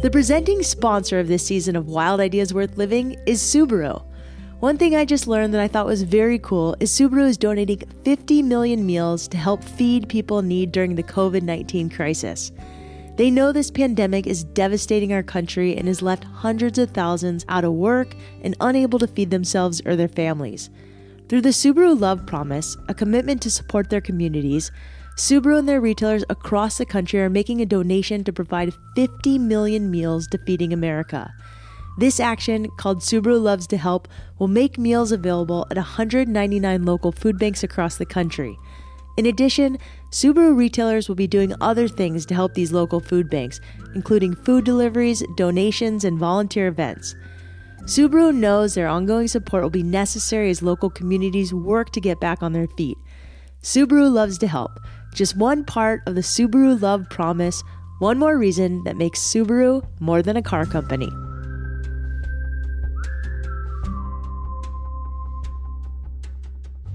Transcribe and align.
The 0.00 0.12
presenting 0.12 0.62
sponsor 0.62 1.18
of 1.18 1.26
this 1.26 1.44
season 1.44 1.74
of 1.74 1.88
Wild 1.88 2.20
Ideas 2.20 2.54
Worth 2.54 2.78
Living 2.78 3.16
is 3.26 3.42
Subaru. 3.42 4.00
One 4.60 4.78
thing 4.78 4.94
I 4.94 5.04
just 5.04 5.26
learned 5.26 5.52
that 5.54 5.60
I 5.60 5.66
thought 5.66 5.86
was 5.86 6.04
very 6.04 6.38
cool 6.38 6.76
is 6.78 6.92
Subaru 6.92 7.28
is 7.28 7.36
donating 7.36 7.82
50 8.04 8.44
million 8.44 8.86
meals 8.86 9.26
to 9.26 9.36
help 9.36 9.64
feed 9.64 10.08
people 10.08 10.38
in 10.38 10.46
need 10.46 10.70
during 10.70 10.94
the 10.94 11.02
COVID 11.02 11.42
19 11.42 11.90
crisis. 11.90 12.52
They 13.16 13.28
know 13.28 13.50
this 13.50 13.72
pandemic 13.72 14.28
is 14.28 14.44
devastating 14.44 15.12
our 15.12 15.24
country 15.24 15.76
and 15.76 15.88
has 15.88 16.00
left 16.00 16.22
hundreds 16.22 16.78
of 16.78 16.90
thousands 16.90 17.44
out 17.48 17.64
of 17.64 17.72
work 17.72 18.14
and 18.42 18.54
unable 18.60 19.00
to 19.00 19.08
feed 19.08 19.30
themselves 19.30 19.82
or 19.84 19.96
their 19.96 20.06
families. 20.06 20.70
Through 21.28 21.40
the 21.40 21.48
Subaru 21.48 21.98
Love 21.98 22.24
Promise, 22.24 22.76
a 22.88 22.94
commitment 22.94 23.42
to 23.42 23.50
support 23.50 23.90
their 23.90 24.00
communities, 24.00 24.70
Subaru 25.18 25.58
and 25.58 25.68
their 25.68 25.80
retailers 25.80 26.22
across 26.30 26.78
the 26.78 26.86
country 26.86 27.20
are 27.20 27.28
making 27.28 27.60
a 27.60 27.66
donation 27.66 28.22
to 28.22 28.32
provide 28.32 28.72
50 28.94 29.36
million 29.40 29.90
meals 29.90 30.28
to 30.28 30.38
Feeding 30.38 30.72
America. 30.72 31.34
This 31.98 32.20
action, 32.20 32.68
called 32.78 33.00
Subaru 33.00 33.42
Loves 33.42 33.66
to 33.66 33.76
Help, 33.76 34.06
will 34.38 34.46
make 34.46 34.78
meals 34.78 35.10
available 35.10 35.66
at 35.72 35.76
199 35.76 36.84
local 36.84 37.10
food 37.10 37.36
banks 37.36 37.64
across 37.64 37.96
the 37.96 38.06
country. 38.06 38.56
In 39.16 39.26
addition, 39.26 39.78
Subaru 40.12 40.56
retailers 40.56 41.08
will 41.08 41.16
be 41.16 41.26
doing 41.26 41.52
other 41.60 41.88
things 41.88 42.24
to 42.26 42.36
help 42.36 42.54
these 42.54 42.70
local 42.70 43.00
food 43.00 43.28
banks, 43.28 43.60
including 43.96 44.36
food 44.36 44.64
deliveries, 44.64 45.24
donations, 45.36 46.04
and 46.04 46.16
volunteer 46.16 46.68
events. 46.68 47.16
Subaru 47.86 48.32
knows 48.32 48.74
their 48.74 48.86
ongoing 48.86 49.26
support 49.26 49.64
will 49.64 49.70
be 49.70 49.82
necessary 49.82 50.48
as 50.48 50.62
local 50.62 50.90
communities 50.90 51.52
work 51.52 51.90
to 51.90 52.00
get 52.00 52.20
back 52.20 52.40
on 52.40 52.52
their 52.52 52.68
feet. 52.68 52.96
Subaru 53.62 54.08
loves 54.10 54.38
to 54.38 54.46
help. 54.46 54.78
Just 55.18 55.36
one 55.36 55.64
part 55.64 56.04
of 56.06 56.14
the 56.14 56.20
Subaru 56.20 56.80
Love 56.80 57.10
Promise, 57.10 57.64
one 57.98 58.20
more 58.20 58.38
reason 58.38 58.84
that 58.84 58.96
makes 58.96 59.18
Subaru 59.18 59.84
more 59.98 60.22
than 60.22 60.36
a 60.36 60.42
car 60.42 60.64
company. 60.64 61.08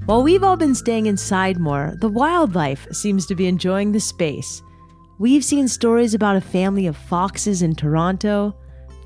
While 0.05 0.23
we've 0.23 0.41
all 0.41 0.55
been 0.55 0.73
staying 0.73 1.07
inside 1.07 1.59
more, 1.59 1.95
the 1.99 2.07
wildlife 2.07 2.87
seems 2.93 3.25
to 3.25 3.35
be 3.35 3.45
enjoying 3.45 3.91
the 3.91 3.99
space. 3.99 4.61
We've 5.19 5.43
seen 5.43 5.67
stories 5.67 6.13
about 6.13 6.37
a 6.37 6.41
family 6.41 6.87
of 6.87 6.95
foxes 6.95 7.61
in 7.61 7.75
Toronto, 7.75 8.55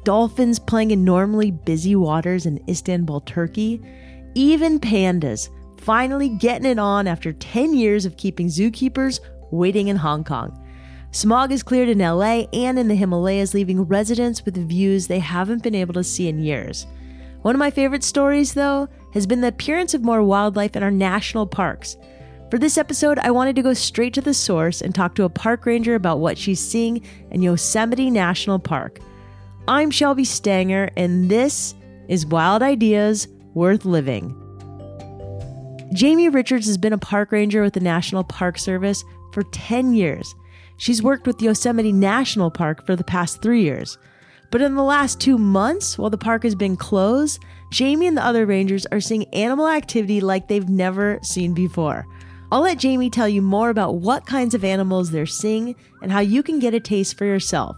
dolphins 0.03 0.59
playing 0.59 0.91
in 0.91 1.03
normally 1.03 1.49
busy 1.49 1.95
waters 1.95 2.45
in 2.45 2.63
Istanbul, 2.69 3.21
Turkey, 3.21 3.81
even 4.35 4.79
pandas 4.79 5.49
finally 5.87 6.27
getting 6.27 6.69
it 6.69 6.77
on 6.77 7.07
after 7.07 7.31
10 7.31 7.73
years 7.73 8.03
of 8.03 8.17
keeping 8.17 8.47
zookeepers 8.47 9.21
waiting 9.51 9.87
in 9.87 9.95
Hong 9.95 10.21
Kong. 10.21 10.61
Smog 11.11 11.53
is 11.53 11.63
cleared 11.63 11.87
in 11.87 11.99
LA 11.99 12.43
and 12.51 12.77
in 12.77 12.89
the 12.89 12.95
Himalayas, 12.95 13.53
leaving 13.53 13.83
residents 13.83 14.43
with 14.43 14.57
views 14.67 15.07
they 15.07 15.19
haven't 15.19 15.63
been 15.63 15.73
able 15.73 15.93
to 15.93 16.03
see 16.03 16.27
in 16.27 16.39
years. 16.39 16.85
One 17.43 17.55
of 17.55 17.59
my 17.59 17.71
favorite 17.71 18.03
stories, 18.03 18.53
though, 18.53 18.89
has 19.13 19.25
been 19.25 19.39
the 19.39 19.47
appearance 19.47 19.93
of 19.93 20.03
more 20.03 20.21
wildlife 20.21 20.75
in 20.75 20.83
our 20.83 20.91
national 20.91 21.47
parks. 21.47 21.95
For 22.51 22.59
this 22.59 22.77
episode, 22.77 23.17
I 23.19 23.31
wanted 23.31 23.55
to 23.55 23.61
go 23.61 23.73
straight 23.73 24.13
to 24.15 24.21
the 24.21 24.33
source 24.33 24.81
and 24.81 24.93
talk 24.93 25.15
to 25.15 25.23
a 25.23 25.29
park 25.29 25.65
ranger 25.65 25.95
about 25.95 26.19
what 26.19 26.37
she's 26.37 26.59
seeing 26.59 27.01
in 27.31 27.41
Yosemite 27.41 28.11
National 28.11 28.59
Park. 28.59 28.99
I'm 29.69 29.89
Shelby 29.89 30.25
Stanger, 30.25 30.89
and 30.97 31.31
this 31.31 31.75
is 32.09 32.25
Wild 32.25 32.61
Ideas 32.61 33.29
Worth 33.53 33.85
Living. 33.85 34.46
Jamie 35.93 36.29
Richards 36.29 36.67
has 36.67 36.77
been 36.77 36.93
a 36.93 36.97
park 36.97 37.31
ranger 37.31 37.61
with 37.61 37.73
the 37.73 37.79
National 37.79 38.23
Park 38.23 38.57
Service 38.57 39.03
for 39.31 39.43
10 39.43 39.93
years. 39.93 40.35
She's 40.77 41.01
worked 41.01 41.25
with 41.25 41.41
Yosemite 41.41 41.91
National 41.91 42.51
Park 42.51 42.85
for 42.85 42.95
the 42.95 43.03
past 43.03 43.41
three 43.41 43.63
years. 43.63 43.97
But 44.51 44.61
in 44.61 44.75
the 44.75 44.83
last 44.83 45.19
two 45.19 45.37
months, 45.37 45.97
while 45.97 46.09
the 46.09 46.17
park 46.17 46.43
has 46.43 46.55
been 46.55 46.77
closed, 46.77 47.43
Jamie 47.71 48.07
and 48.07 48.17
the 48.17 48.23
other 48.23 48.45
rangers 48.45 48.85
are 48.87 48.99
seeing 48.99 49.25
animal 49.33 49.67
activity 49.67 50.21
like 50.21 50.47
they've 50.47 50.69
never 50.69 51.19
seen 51.21 51.53
before. 51.53 52.05
I'll 52.51 52.61
let 52.61 52.79
Jamie 52.79 53.09
tell 53.09 53.27
you 53.27 53.41
more 53.41 53.69
about 53.69 53.95
what 53.95 54.25
kinds 54.25 54.53
of 54.53 54.63
animals 54.63 55.11
they're 55.11 55.25
seeing 55.25 55.75
and 56.01 56.11
how 56.11 56.19
you 56.19 56.43
can 56.43 56.59
get 56.59 56.73
a 56.73 56.79
taste 56.79 57.17
for 57.17 57.25
yourself. 57.25 57.75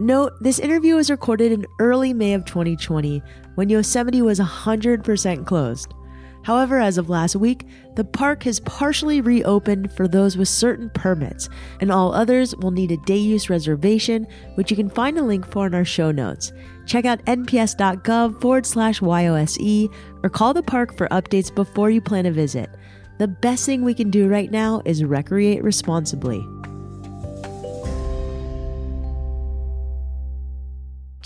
Note, 0.00 0.32
this 0.40 0.58
interview 0.58 0.96
was 0.96 1.10
recorded 1.10 1.52
in 1.52 1.66
early 1.78 2.12
May 2.14 2.34
of 2.34 2.44
2020 2.46 3.22
when 3.54 3.68
Yosemite 3.68 4.22
was 4.22 4.40
100% 4.40 5.46
closed. 5.46 5.94
However, 6.42 6.78
as 6.78 6.98
of 6.98 7.10
last 7.10 7.36
week, 7.36 7.66
the 7.96 8.04
park 8.04 8.44
has 8.44 8.60
partially 8.60 9.20
reopened 9.20 9.92
for 9.92 10.08
those 10.08 10.36
with 10.36 10.48
certain 10.48 10.90
permits, 10.90 11.48
and 11.80 11.92
all 11.92 12.14
others 12.14 12.56
will 12.56 12.70
need 12.70 12.92
a 12.92 12.96
day 12.98 13.18
use 13.18 13.50
reservation, 13.50 14.26
which 14.54 14.70
you 14.70 14.76
can 14.76 14.88
find 14.88 15.18
a 15.18 15.22
link 15.22 15.46
for 15.46 15.66
in 15.66 15.74
our 15.74 15.84
show 15.84 16.10
notes. 16.10 16.52
Check 16.86 17.04
out 17.04 17.24
nps.gov 17.26 18.40
forward 18.40 18.66
slash 18.66 19.00
YOSE 19.00 19.88
or 20.22 20.30
call 20.30 20.54
the 20.54 20.62
park 20.62 20.96
for 20.96 21.08
updates 21.08 21.54
before 21.54 21.90
you 21.90 22.00
plan 22.00 22.26
a 22.26 22.32
visit. 22.32 22.70
The 23.18 23.28
best 23.28 23.66
thing 23.66 23.84
we 23.84 23.94
can 23.94 24.10
do 24.10 24.28
right 24.28 24.50
now 24.50 24.80
is 24.86 25.04
recreate 25.04 25.62
responsibly. 25.62 26.42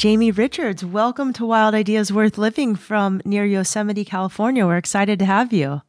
Jamie 0.05 0.33
Richards, 0.33 0.85
welcome 0.85 1.33
to 1.33 1.47
Wild 1.47 1.75
Ideas 1.75 2.13
Worth 2.13 2.37
Living 2.37 2.77
from 2.77 3.23
near 3.25 3.47
Yosemite, 3.47 4.05
California. 4.05 4.67
We're 4.67 4.77
excited 4.77 5.19
to 5.21 5.25
have 5.25 5.51
you. 5.51 5.81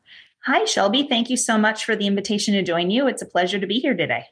Hi, 0.45 0.63
Shelby. 0.63 1.05
Thank 1.05 1.29
you 1.29 1.35
so 1.35 1.57
much 1.57 1.83
for 1.83 1.97
the 1.97 2.07
invitation 2.07 2.53
to 2.53 2.63
join 2.63 2.89
you. 2.89 3.09
It's 3.09 3.21
a 3.21 3.25
pleasure 3.25 3.59
to 3.59 3.67
be 3.67 3.79
here 3.79 3.93
today. 3.93 4.27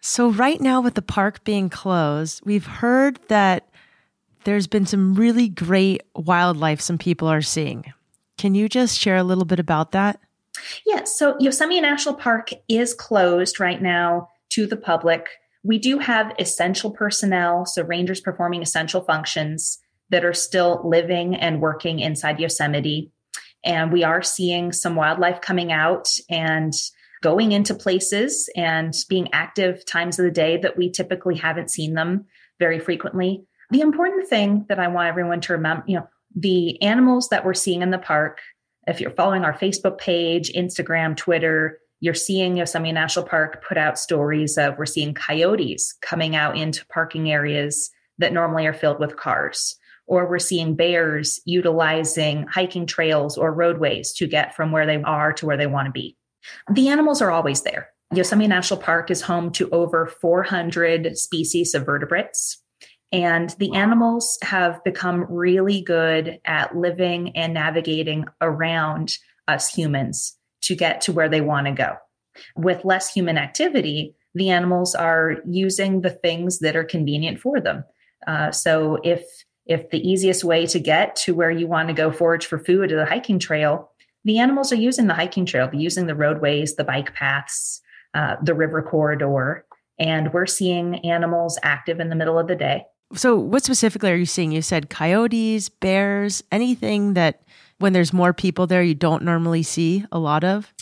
So, 0.00 0.30
right 0.30 0.58
now, 0.62 0.80
with 0.80 0.94
the 0.94 1.02
park 1.02 1.44
being 1.44 1.68
closed, 1.68 2.40
we've 2.46 2.64
heard 2.64 3.18
that 3.28 3.68
there's 4.44 4.66
been 4.66 4.86
some 4.86 5.12
really 5.12 5.50
great 5.50 6.04
wildlife 6.14 6.80
some 6.80 6.96
people 6.96 7.28
are 7.28 7.42
seeing. 7.42 7.92
Can 8.38 8.54
you 8.54 8.66
just 8.66 8.98
share 8.98 9.18
a 9.18 9.24
little 9.24 9.44
bit 9.44 9.60
about 9.60 9.92
that? 9.92 10.20
Yes. 10.86 11.00
Yeah, 11.00 11.04
so, 11.04 11.36
Yosemite 11.38 11.82
National 11.82 12.14
Park 12.14 12.48
is 12.66 12.94
closed 12.94 13.60
right 13.60 13.82
now 13.82 14.30
to 14.52 14.66
the 14.66 14.78
public 14.78 15.26
we 15.62 15.78
do 15.78 15.98
have 15.98 16.32
essential 16.38 16.90
personnel, 16.90 17.66
so 17.66 17.82
rangers 17.82 18.20
performing 18.20 18.62
essential 18.62 19.02
functions 19.02 19.78
that 20.10 20.24
are 20.24 20.34
still 20.34 20.80
living 20.84 21.34
and 21.34 21.60
working 21.60 22.00
inside 22.00 22.40
Yosemite. 22.40 23.10
And 23.64 23.92
we 23.92 24.04
are 24.04 24.22
seeing 24.22 24.72
some 24.72 24.94
wildlife 24.94 25.40
coming 25.40 25.72
out 25.72 26.08
and 26.30 26.72
going 27.22 27.52
into 27.52 27.74
places 27.74 28.48
and 28.56 28.94
being 29.08 29.28
active 29.32 29.84
times 29.84 30.18
of 30.18 30.24
the 30.24 30.30
day 30.30 30.56
that 30.58 30.76
we 30.76 30.90
typically 30.90 31.36
haven't 31.36 31.70
seen 31.70 31.94
them 31.94 32.26
very 32.58 32.78
frequently. 32.78 33.44
The 33.70 33.80
important 33.80 34.28
thing 34.28 34.64
that 34.68 34.78
I 34.78 34.88
want 34.88 35.08
everyone 35.08 35.40
to 35.42 35.52
remember, 35.54 35.84
you 35.86 35.96
know, 35.96 36.08
the 36.34 36.80
animals 36.82 37.28
that 37.30 37.44
we're 37.44 37.54
seeing 37.54 37.82
in 37.82 37.90
the 37.90 37.98
park, 37.98 38.40
if 38.86 39.00
you're 39.00 39.10
following 39.10 39.44
our 39.44 39.52
Facebook 39.52 39.98
page, 39.98 40.52
Instagram, 40.52 41.16
Twitter, 41.16 41.78
you're 42.00 42.14
seeing 42.14 42.56
Yosemite 42.56 42.92
National 42.92 43.26
Park 43.26 43.64
put 43.66 43.76
out 43.76 43.98
stories 43.98 44.56
of 44.56 44.78
we're 44.78 44.86
seeing 44.86 45.14
coyotes 45.14 45.94
coming 46.00 46.36
out 46.36 46.56
into 46.56 46.86
parking 46.86 47.30
areas 47.30 47.90
that 48.18 48.32
normally 48.32 48.66
are 48.66 48.72
filled 48.72 49.00
with 49.00 49.16
cars. 49.16 49.76
Or 50.06 50.28
we're 50.28 50.38
seeing 50.38 50.74
bears 50.74 51.40
utilizing 51.44 52.46
hiking 52.46 52.86
trails 52.86 53.36
or 53.36 53.52
roadways 53.52 54.12
to 54.14 54.26
get 54.26 54.56
from 54.56 54.72
where 54.72 54.86
they 54.86 55.02
are 55.02 55.32
to 55.34 55.46
where 55.46 55.56
they 55.56 55.66
want 55.66 55.86
to 55.86 55.92
be. 55.92 56.16
The 56.72 56.88
animals 56.88 57.20
are 57.20 57.30
always 57.30 57.62
there. 57.62 57.90
Yosemite 58.14 58.48
National 58.48 58.80
Park 58.80 59.10
is 59.10 59.20
home 59.20 59.50
to 59.52 59.68
over 59.70 60.06
400 60.06 61.18
species 61.18 61.74
of 61.74 61.84
vertebrates. 61.84 62.62
And 63.12 63.50
the 63.58 63.74
animals 63.74 64.38
have 64.42 64.82
become 64.84 65.26
really 65.28 65.82
good 65.82 66.40
at 66.44 66.76
living 66.76 67.36
and 67.36 67.52
navigating 67.52 68.26
around 68.40 69.18
us 69.46 69.74
humans 69.74 70.37
to 70.68 70.76
get 70.76 71.00
to 71.00 71.12
where 71.12 71.30
they 71.30 71.40
want 71.40 71.66
to 71.66 71.72
go. 71.72 71.96
With 72.54 72.84
less 72.84 73.12
human 73.12 73.38
activity, 73.38 74.14
the 74.34 74.50
animals 74.50 74.94
are 74.94 75.36
using 75.46 76.02
the 76.02 76.10
things 76.10 76.58
that 76.58 76.76
are 76.76 76.84
convenient 76.84 77.40
for 77.40 77.58
them. 77.58 77.84
Uh, 78.26 78.52
so 78.52 78.98
if 79.02 79.24
if 79.66 79.90
the 79.90 79.98
easiest 79.98 80.44
way 80.44 80.66
to 80.66 80.78
get 80.78 81.14
to 81.14 81.34
where 81.34 81.50
you 81.50 81.66
want 81.66 81.88
to 81.88 81.94
go 81.94 82.10
forage 82.10 82.46
for 82.46 82.58
food 82.58 82.90
is 82.90 82.98
a 82.98 83.04
hiking 83.04 83.38
trail, 83.38 83.90
the 84.24 84.38
animals 84.38 84.72
are 84.72 84.76
using 84.76 85.06
the 85.06 85.14
hiking 85.14 85.44
trail, 85.44 85.68
they're 85.70 85.80
using 85.80 86.06
the 86.06 86.14
roadways, 86.14 86.76
the 86.76 86.84
bike 86.84 87.14
paths, 87.14 87.82
uh, 88.14 88.36
the 88.42 88.54
river 88.54 88.82
corridor, 88.82 89.66
and 89.98 90.32
we're 90.32 90.46
seeing 90.46 90.96
animals 91.04 91.58
active 91.62 92.00
in 92.00 92.08
the 92.08 92.16
middle 92.16 92.38
of 92.38 92.48
the 92.48 92.56
day. 92.56 92.84
So, 93.14 93.36
what 93.36 93.64
specifically 93.64 94.10
are 94.10 94.16
you 94.16 94.26
seeing? 94.26 94.52
You 94.52 94.62
said 94.62 94.90
coyotes, 94.90 95.68
bears, 95.68 96.42
anything 96.52 97.14
that 97.14 97.42
when 97.78 97.92
there's 97.92 98.12
more 98.12 98.32
people 98.32 98.66
there 98.66 98.82
you 98.82 98.94
don't 98.94 99.22
normally 99.22 99.62
see 99.62 100.04
a 100.12 100.18
lot 100.18 100.44
of? 100.44 100.72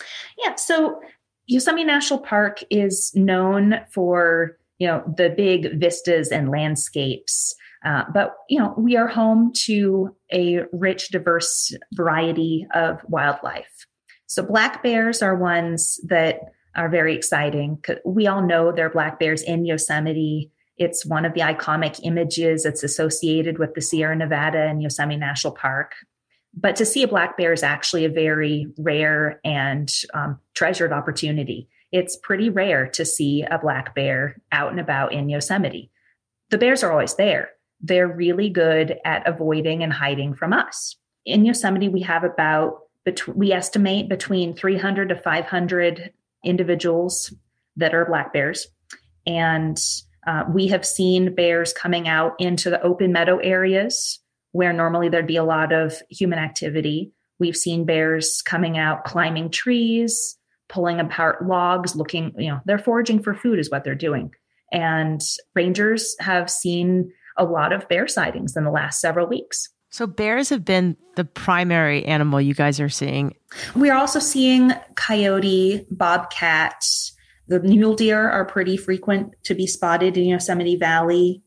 Yeah. 0.42 0.54
So 0.56 1.00
Yosemite 1.46 1.84
National 1.84 2.18
Park 2.18 2.60
is 2.70 3.12
known 3.14 3.80
for, 3.92 4.56
you 4.78 4.86
know, 4.86 5.02
the 5.16 5.30
big 5.30 5.78
vistas 5.78 6.28
and 6.28 6.50
landscapes. 6.50 7.54
Uh, 7.84 8.04
but 8.12 8.34
you 8.48 8.58
know 8.58 8.74
we 8.76 8.96
are 8.96 9.06
home 9.06 9.52
to 9.54 10.12
a 10.32 10.62
rich 10.72 11.10
diverse 11.10 11.72
variety 11.92 12.66
of 12.74 12.98
wildlife 13.06 13.86
so 14.26 14.42
black 14.42 14.82
bears 14.82 15.22
are 15.22 15.36
ones 15.36 16.00
that 16.08 16.40
are 16.74 16.88
very 16.88 17.14
exciting 17.14 17.78
we 18.04 18.26
all 18.26 18.42
know 18.42 18.72
there 18.72 18.86
are 18.86 18.90
black 18.90 19.20
bears 19.20 19.42
in 19.42 19.66
yosemite 19.66 20.50
It's 20.78 21.06
one 21.06 21.24
of 21.24 21.34
the 21.34 21.40
iconic 21.40 22.00
images 22.02 22.64
that's 22.64 22.82
associated 22.82 23.58
with 23.58 23.74
the 23.74 23.80
Sierra 23.80 24.16
Nevada 24.16 24.62
and 24.62 24.82
Yosemite 24.82 25.18
National 25.18 25.54
Park. 25.54 25.94
But 26.56 26.76
to 26.76 26.86
see 26.86 27.02
a 27.02 27.08
black 27.08 27.36
bear 27.36 27.52
is 27.52 27.62
actually 27.62 28.04
a 28.04 28.10
very 28.10 28.66
rare 28.78 29.40
and 29.44 29.92
um, 30.14 30.38
treasured 30.54 30.92
opportunity. 30.92 31.68
It's 31.92 32.16
pretty 32.16 32.48
rare 32.48 32.88
to 32.88 33.04
see 33.04 33.42
a 33.42 33.58
black 33.58 33.94
bear 33.94 34.40
out 34.52 34.70
and 34.70 34.80
about 34.80 35.12
in 35.12 35.28
Yosemite. 35.28 35.90
The 36.50 36.58
bears 36.58 36.82
are 36.82 36.90
always 36.90 37.14
there. 37.14 37.50
They're 37.80 38.08
really 38.08 38.48
good 38.48 38.98
at 39.04 39.26
avoiding 39.28 39.82
and 39.82 39.92
hiding 39.92 40.34
from 40.34 40.52
us. 40.52 40.96
In 41.26 41.44
Yosemite, 41.44 41.88
we 41.88 42.00
have 42.02 42.24
about, 42.24 42.80
we 43.34 43.52
estimate 43.52 44.08
between 44.08 44.56
300 44.56 45.10
to 45.10 45.16
500 45.16 46.12
individuals 46.44 47.34
that 47.76 47.94
are 47.94 48.06
black 48.06 48.32
bears. 48.32 48.66
And 49.26 49.78
uh, 50.26 50.44
we 50.48 50.68
have 50.68 50.86
seen 50.86 51.34
bears 51.34 51.72
coming 51.72 52.08
out 52.08 52.34
into 52.38 52.70
the 52.70 52.80
open 52.82 53.12
meadow 53.12 53.38
areas 53.38 54.20
where 54.56 54.72
normally 54.72 55.10
there'd 55.10 55.26
be 55.26 55.36
a 55.36 55.44
lot 55.44 55.72
of 55.72 55.94
human 56.08 56.38
activity. 56.38 57.12
We've 57.38 57.56
seen 57.56 57.84
bears 57.84 58.40
coming 58.42 58.78
out 58.78 59.04
climbing 59.04 59.50
trees, 59.50 60.38
pulling 60.68 60.98
apart 60.98 61.46
logs, 61.46 61.94
looking, 61.94 62.32
you 62.38 62.48
know, 62.48 62.60
they're 62.64 62.78
foraging 62.78 63.22
for 63.22 63.34
food, 63.34 63.58
is 63.58 63.70
what 63.70 63.84
they're 63.84 63.94
doing. 63.94 64.30
And 64.72 65.20
rangers 65.54 66.16
have 66.20 66.50
seen 66.50 67.12
a 67.36 67.44
lot 67.44 67.74
of 67.74 67.86
bear 67.88 68.08
sightings 68.08 68.56
in 68.56 68.64
the 68.64 68.70
last 68.70 69.00
several 69.00 69.26
weeks. 69.26 69.68
So, 69.90 70.06
bears 70.06 70.48
have 70.48 70.64
been 70.64 70.96
the 71.14 71.24
primary 71.24 72.04
animal 72.04 72.40
you 72.40 72.54
guys 72.54 72.80
are 72.80 72.88
seeing. 72.88 73.34
We 73.74 73.88
are 73.90 73.96
also 73.96 74.18
seeing 74.18 74.72
coyote, 74.96 75.86
bobcat, 75.90 76.82
the 77.48 77.60
mule 77.60 77.94
deer 77.94 78.28
are 78.28 78.44
pretty 78.44 78.76
frequent 78.76 79.32
to 79.44 79.54
be 79.54 79.66
spotted 79.66 80.16
in 80.16 80.24
Yosemite 80.24 80.76
Valley. 80.76 81.42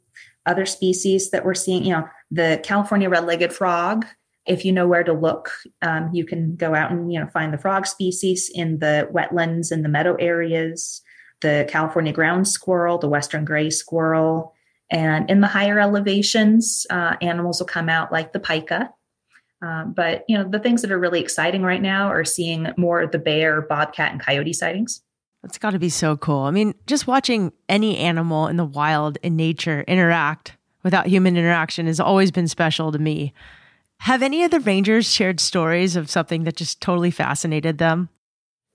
Other 0.45 0.65
species 0.65 1.31
that 1.31 1.43
we're 1.43 1.53
seeing, 1.53 1.83
you 1.83 1.91
know, 1.91 2.07
the 2.31 2.59
California 2.63 3.09
red-legged 3.09 3.53
frog. 3.53 4.05
If 4.45 4.65
you 4.65 4.71
know 4.71 4.87
where 4.87 5.03
to 5.03 5.13
look, 5.13 5.51
um, 5.81 6.09
you 6.13 6.25
can 6.25 6.55
go 6.55 6.73
out 6.73 6.91
and 6.91 7.11
you 7.11 7.19
know 7.19 7.27
find 7.27 7.53
the 7.53 7.57
frog 7.57 7.85
species 7.85 8.49
in 8.53 8.79
the 8.79 9.07
wetlands 9.13 9.71
and 9.71 9.83
the 9.83 9.89
meadow 9.89 10.15
areas. 10.15 11.01
The 11.41 11.67
California 11.69 12.11
ground 12.11 12.47
squirrel, 12.47 12.97
the 12.97 13.07
western 13.07 13.45
gray 13.45 13.69
squirrel, 13.69 14.53
and 14.89 15.29
in 15.29 15.41
the 15.41 15.47
higher 15.47 15.79
elevations, 15.79 16.85
uh, 16.89 17.15
animals 17.21 17.59
will 17.59 17.67
come 17.67 17.89
out 17.89 18.11
like 18.11 18.33
the 18.33 18.39
pika. 18.39 18.89
Uh, 19.61 19.83
but 19.85 20.23
you 20.27 20.37
know 20.37 20.49
the 20.49 20.59
things 20.59 20.81
that 20.81 20.91
are 20.91 20.99
really 20.99 21.19
exciting 21.19 21.63
right 21.63 21.81
now 21.81 22.07
are 22.07 22.25
seeing 22.25 22.67
more 22.77 23.01
of 23.01 23.11
the 23.11 23.19
bear, 23.19 23.61
bobcat, 23.61 24.11
and 24.11 24.21
coyote 24.21 24.53
sightings. 24.53 25.01
That's 25.43 25.57
got 25.57 25.71
to 25.71 25.79
be 25.79 25.89
so 25.89 26.17
cool. 26.17 26.41
I 26.41 26.51
mean, 26.51 26.75
just 26.85 27.07
watching 27.07 27.53
any 27.69 27.97
animal 27.97 28.47
in 28.47 28.57
the 28.57 28.65
wild 28.65 29.17
in 29.21 29.35
nature 29.35 29.83
interact 29.87 30.57
without 30.83 31.07
human 31.07 31.37
interaction 31.37 31.87
has 31.87 31.99
always 31.99 32.31
been 32.31 32.47
special 32.47 32.91
to 32.91 32.99
me. 32.99 33.33
Have 33.99 34.23
any 34.23 34.43
of 34.43 34.51
the 34.51 34.59
rangers 34.59 35.11
shared 35.11 35.39
stories 35.39 35.95
of 35.95 36.09
something 36.09 36.43
that 36.45 36.55
just 36.55 36.81
totally 36.81 37.11
fascinated 37.11 37.77
them? 37.77 38.09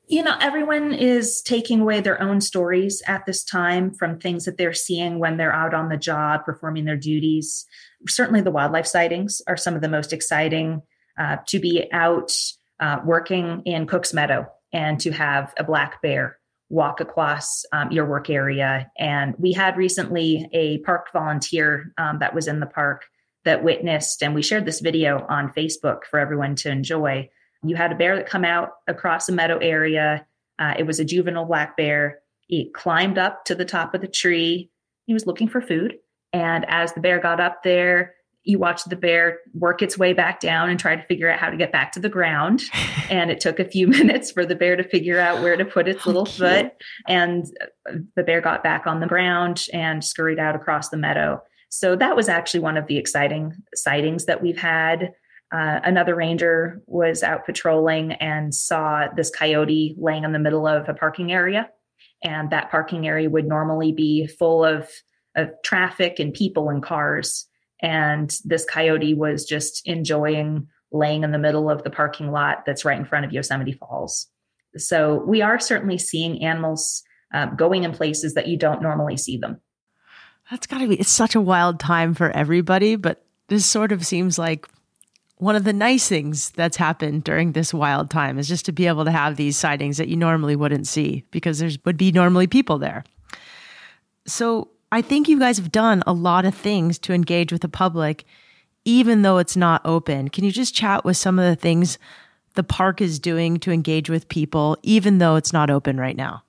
You 0.06 0.22
know, 0.22 0.36
everyone 0.38 0.92
is 0.92 1.40
taking 1.40 1.80
away 1.80 2.00
their 2.00 2.20
own 2.20 2.42
stories 2.42 3.02
at 3.06 3.24
this 3.24 3.42
time 3.42 3.90
from 3.90 4.18
things 4.18 4.44
that 4.44 4.58
they're 4.58 4.74
seeing 4.74 5.18
when 5.18 5.38
they're 5.38 5.54
out 5.54 5.72
on 5.72 5.88
the 5.88 5.96
job 5.96 6.44
performing 6.44 6.84
their 6.84 6.96
duties. 6.96 7.64
Certainly, 8.06 8.42
the 8.42 8.50
wildlife 8.50 8.86
sightings 8.86 9.40
are 9.46 9.56
some 9.56 9.74
of 9.74 9.80
the 9.80 9.88
most 9.88 10.12
exciting. 10.12 10.82
Uh, 11.16 11.36
to 11.46 11.60
be 11.60 11.86
out 11.92 12.32
uh, 12.80 12.98
working 13.04 13.62
in 13.64 13.86
Cook's 13.86 14.12
Meadow 14.12 14.48
and 14.72 14.98
to 14.98 15.12
have 15.12 15.54
a 15.56 15.62
black 15.62 16.02
bear 16.02 16.40
walk 16.70 17.00
across 17.00 17.64
um, 17.72 17.92
your 17.92 18.06
work 18.06 18.30
area. 18.30 18.90
And 18.98 19.34
we 19.38 19.52
had 19.52 19.76
recently 19.76 20.48
a 20.52 20.78
park 20.78 21.08
volunteer 21.12 21.92
um, 21.98 22.18
that 22.20 22.34
was 22.34 22.48
in 22.48 22.60
the 22.60 22.66
park 22.66 23.04
that 23.44 23.62
witnessed, 23.62 24.22
and 24.22 24.34
we 24.34 24.42
shared 24.42 24.64
this 24.64 24.80
video 24.80 25.26
on 25.28 25.52
Facebook 25.52 26.04
for 26.10 26.18
everyone 26.18 26.56
to 26.56 26.70
enjoy. 26.70 27.28
You 27.62 27.76
had 27.76 27.92
a 27.92 27.96
bear 27.96 28.16
that 28.16 28.26
come 28.26 28.44
out 28.44 28.70
across 28.86 29.28
a 29.28 29.32
meadow 29.32 29.58
area. 29.58 30.26
Uh, 30.58 30.74
it 30.78 30.86
was 30.86 30.98
a 30.98 31.04
juvenile 31.04 31.44
black 31.44 31.76
bear. 31.76 32.20
He 32.46 32.70
climbed 32.70 33.18
up 33.18 33.44
to 33.46 33.54
the 33.54 33.64
top 33.64 33.94
of 33.94 34.00
the 34.00 34.08
tree. 34.08 34.70
He 35.06 35.12
was 35.12 35.26
looking 35.26 35.48
for 35.48 35.60
food. 35.60 35.96
And 36.32 36.64
as 36.68 36.92
the 36.92 37.00
bear 37.00 37.20
got 37.20 37.40
up 37.40 37.62
there, 37.62 38.14
you 38.44 38.58
watch 38.58 38.84
the 38.84 38.96
bear 38.96 39.40
work 39.54 39.80
its 39.82 39.96
way 39.98 40.12
back 40.12 40.38
down 40.38 40.68
and 40.68 40.78
try 40.78 40.94
to 40.94 41.02
figure 41.06 41.30
out 41.30 41.38
how 41.38 41.48
to 41.50 41.56
get 41.56 41.72
back 41.72 41.92
to 41.92 42.00
the 42.00 42.08
ground. 42.08 42.62
and 43.10 43.30
it 43.30 43.40
took 43.40 43.58
a 43.58 43.64
few 43.64 43.88
minutes 43.88 44.30
for 44.30 44.46
the 44.46 44.54
bear 44.54 44.76
to 44.76 44.84
figure 44.84 45.18
out 45.18 45.42
where 45.42 45.56
to 45.56 45.64
put 45.64 45.88
its 45.88 46.06
little 46.06 46.26
foot. 46.26 46.72
And 47.08 47.46
the 48.14 48.22
bear 48.22 48.40
got 48.40 48.62
back 48.62 48.86
on 48.86 49.00
the 49.00 49.06
ground 49.06 49.66
and 49.72 50.04
scurried 50.04 50.38
out 50.38 50.54
across 50.54 50.90
the 50.90 50.96
meadow. 50.96 51.42
So 51.70 51.96
that 51.96 52.14
was 52.14 52.28
actually 52.28 52.60
one 52.60 52.76
of 52.76 52.86
the 52.86 52.98
exciting 52.98 53.54
sightings 53.74 54.26
that 54.26 54.42
we've 54.42 54.58
had. 54.58 55.12
Uh, 55.52 55.80
another 55.84 56.14
ranger 56.14 56.82
was 56.86 57.22
out 57.22 57.46
patrolling 57.46 58.12
and 58.12 58.54
saw 58.54 59.06
this 59.16 59.30
coyote 59.30 59.94
laying 59.98 60.24
in 60.24 60.32
the 60.32 60.38
middle 60.38 60.66
of 60.66 60.88
a 60.88 60.94
parking 60.94 61.32
area. 61.32 61.68
And 62.22 62.50
that 62.50 62.70
parking 62.70 63.06
area 63.06 63.28
would 63.28 63.46
normally 63.46 63.92
be 63.92 64.26
full 64.26 64.64
of, 64.64 64.88
of 65.36 65.50
traffic 65.64 66.18
and 66.18 66.32
people 66.32 66.70
and 66.70 66.82
cars 66.82 67.46
and 67.80 68.36
this 68.44 68.64
coyote 68.64 69.14
was 69.14 69.44
just 69.44 69.86
enjoying 69.86 70.68
laying 70.92 71.24
in 71.24 71.32
the 71.32 71.38
middle 71.38 71.68
of 71.68 71.82
the 71.82 71.90
parking 71.90 72.30
lot 72.30 72.64
that's 72.64 72.84
right 72.84 72.98
in 72.98 73.04
front 73.04 73.24
of 73.24 73.32
Yosemite 73.32 73.72
Falls. 73.72 74.28
So 74.76 75.22
we 75.26 75.42
are 75.42 75.58
certainly 75.58 75.98
seeing 75.98 76.42
animals 76.42 77.02
uh, 77.32 77.46
going 77.46 77.84
in 77.84 77.92
places 77.92 78.34
that 78.34 78.46
you 78.46 78.56
don't 78.56 78.80
normally 78.80 79.16
see 79.16 79.36
them. 79.36 79.60
That's 80.50 80.66
got 80.66 80.78
to 80.78 80.88
be, 80.88 80.96
it's 80.96 81.10
such 81.10 81.34
a 81.34 81.40
wild 81.40 81.80
time 81.80 82.14
for 82.14 82.30
everybody, 82.30 82.96
but 82.96 83.24
this 83.48 83.66
sort 83.66 83.92
of 83.92 84.06
seems 84.06 84.38
like 84.38 84.68
one 85.36 85.56
of 85.56 85.64
the 85.64 85.72
nice 85.72 86.08
things 86.08 86.50
that's 86.50 86.76
happened 86.76 87.24
during 87.24 87.52
this 87.52 87.74
wild 87.74 88.10
time 88.10 88.38
is 88.38 88.46
just 88.46 88.64
to 88.66 88.72
be 88.72 88.86
able 88.86 89.04
to 89.04 89.10
have 89.10 89.36
these 89.36 89.56
sightings 89.56 89.96
that 89.96 90.08
you 90.08 90.16
normally 90.16 90.54
wouldn't 90.54 90.86
see 90.86 91.24
because 91.30 91.58
there 91.58 91.70
would 91.84 91.96
be 91.96 92.12
normally 92.12 92.46
people 92.46 92.78
there. 92.78 93.04
So, 94.26 94.68
I 94.92 95.02
think 95.02 95.28
you 95.28 95.38
guys 95.38 95.58
have 95.58 95.72
done 95.72 96.02
a 96.06 96.12
lot 96.12 96.44
of 96.44 96.54
things 96.54 96.98
to 97.00 97.12
engage 97.12 97.52
with 97.52 97.62
the 97.62 97.68
public, 97.68 98.24
even 98.84 99.22
though 99.22 99.38
it's 99.38 99.56
not 99.56 99.80
open. 99.84 100.28
Can 100.28 100.44
you 100.44 100.52
just 100.52 100.74
chat 100.74 101.04
with 101.04 101.16
some 101.16 101.38
of 101.38 101.44
the 101.44 101.56
things 101.56 101.98
the 102.54 102.62
park 102.62 103.00
is 103.00 103.18
doing 103.18 103.58
to 103.60 103.72
engage 103.72 104.08
with 104.08 104.28
people, 104.28 104.76
even 104.82 105.18
though 105.18 105.36
it's 105.36 105.52
not 105.52 105.70
open 105.70 105.98
right 105.98 106.16
now? 106.16 106.42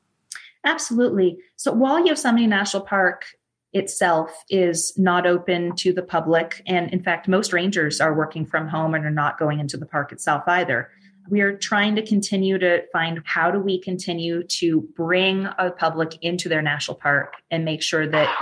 Absolutely. 0.64 1.38
So 1.56 1.72
while 1.72 2.06
Yosemite 2.06 2.48
National 2.48 2.84
Park 2.84 3.26
itself 3.74 4.32
is 4.50 4.94
not 4.98 5.28
open 5.28 5.76
to 5.76 5.92
the 5.92 6.02
public, 6.02 6.62
and 6.66 6.92
in 6.94 7.04
fact, 7.04 7.28
most 7.28 7.54
rangers 7.54 8.00
are 8.00 8.14
working 8.14 8.46
from 8.46 8.68
home 8.68 8.94
and 8.94 9.06
are 9.06 9.12
not 9.12 9.38
going 9.38 9.60
into 9.60 9.78
the 9.78 9.86
park 9.86 10.12
itself 10.12 10.44
either 10.48 10.90
we 11.30 11.42
are 11.42 11.58
trying 11.58 11.96
to 11.96 12.06
continue 12.06 12.58
to 12.60 12.84
find 12.92 13.22
how 13.26 13.52
do 13.52 13.60
we 13.60 13.82
continue 13.82 14.44
to 14.44 14.82
bring 14.96 15.48
a 15.58 15.72
public 15.72 16.18
into 16.22 16.50
their 16.50 16.62
national 16.62 16.96
park 16.96 17.34
and 17.52 17.66
make 17.66 17.82
sure 17.82 18.08
that 18.08 18.34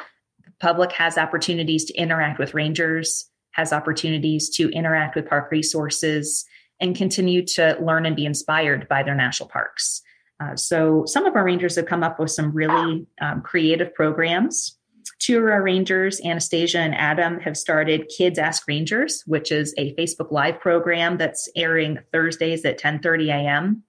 the 0.43 0.51
public 0.59 0.91
has 0.91 1.17
opportunities 1.17 1.85
to 1.85 1.93
interact 1.95 2.39
with 2.39 2.53
rangers 2.53 3.29
has 3.53 3.71
opportunities 3.71 4.49
to 4.49 4.69
interact 4.71 5.15
with 5.15 5.27
park 5.27 5.49
resources 5.51 6.45
and 6.79 6.95
continue 6.95 7.45
to 7.45 7.77
learn 7.81 8.05
and 8.05 8.15
be 8.15 8.25
inspired 8.25 8.87
by 8.89 9.01
their 9.01 9.15
national 9.15 9.47
parks. 9.47 10.01
Uh, 10.39 10.55
so 10.55 11.05
some 11.05 11.25
of 11.25 11.35
our 11.35 11.45
rangers 11.45 11.75
have 11.75 11.85
come 11.85 12.03
up 12.03 12.19
with 12.19 12.31
some 12.31 12.51
really 12.51 13.05
um, 13.21 13.41
creative 13.41 13.93
programs 13.93 14.77
Two 15.19 15.39
of 15.39 15.43
our 15.45 15.61
rangers, 15.61 16.21
Anastasia 16.23 16.79
and 16.79 16.95
Adam, 16.95 17.39
have 17.39 17.57
started 17.57 18.11
Kids 18.15 18.39
Ask 18.39 18.67
Rangers, 18.67 19.23
which 19.25 19.51
is 19.51 19.73
a 19.77 19.93
Facebook 19.95 20.31
Live 20.31 20.59
program 20.59 21.17
that's 21.17 21.49
airing 21.55 21.99
Thursdays 22.11 22.65
at 22.65 22.79
10:30 22.79 23.29
a.m. 23.29 23.83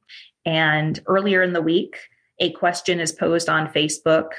And 0.44 1.00
earlier 1.06 1.42
in 1.42 1.52
the 1.52 1.62
week, 1.62 1.96
a 2.38 2.52
question 2.52 3.00
is 3.00 3.12
posed 3.12 3.48
on 3.48 3.72
Facebook 3.72 4.30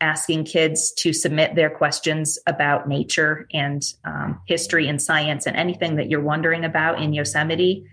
asking 0.00 0.44
kids 0.44 0.92
to 0.92 1.12
submit 1.12 1.54
their 1.54 1.70
questions 1.70 2.38
about 2.46 2.88
nature 2.88 3.48
and 3.52 3.82
um, 4.04 4.40
history 4.46 4.88
and 4.88 5.02
science 5.02 5.46
and 5.46 5.56
anything 5.56 5.96
that 5.96 6.08
you're 6.08 6.20
wondering 6.20 6.64
about 6.64 7.02
in 7.02 7.12
Yosemite. 7.12 7.84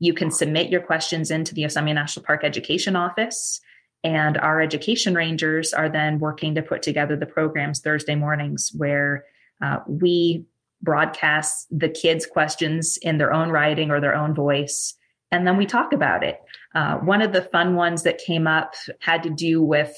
You 0.00 0.14
can 0.14 0.30
submit 0.30 0.68
your 0.68 0.80
questions 0.80 1.30
into 1.30 1.54
the 1.54 1.62
Yosemite 1.62 1.92
National 1.92 2.26
Park 2.26 2.42
Education 2.42 2.96
Office. 2.96 3.60
And 4.04 4.36
our 4.36 4.60
education 4.60 5.14
rangers 5.14 5.72
are 5.72 5.88
then 5.88 6.20
working 6.20 6.54
to 6.54 6.62
put 6.62 6.82
together 6.82 7.16
the 7.16 7.26
programs 7.26 7.80
Thursday 7.80 8.14
mornings 8.14 8.70
where 8.76 9.24
uh, 9.62 9.78
we 9.88 10.44
broadcast 10.82 11.66
the 11.70 11.88
kids' 11.88 12.26
questions 12.26 12.98
in 13.00 13.16
their 13.16 13.32
own 13.32 13.48
writing 13.48 13.90
or 13.90 14.00
their 14.00 14.14
own 14.14 14.34
voice. 14.34 14.94
And 15.32 15.46
then 15.46 15.56
we 15.56 15.64
talk 15.64 15.94
about 15.94 16.22
it. 16.22 16.38
Uh, 16.74 16.98
one 16.98 17.22
of 17.22 17.32
the 17.32 17.42
fun 17.42 17.74
ones 17.74 18.02
that 18.02 18.18
came 18.18 18.46
up 18.46 18.74
had 19.00 19.22
to 19.22 19.30
do 19.30 19.62
with 19.62 19.96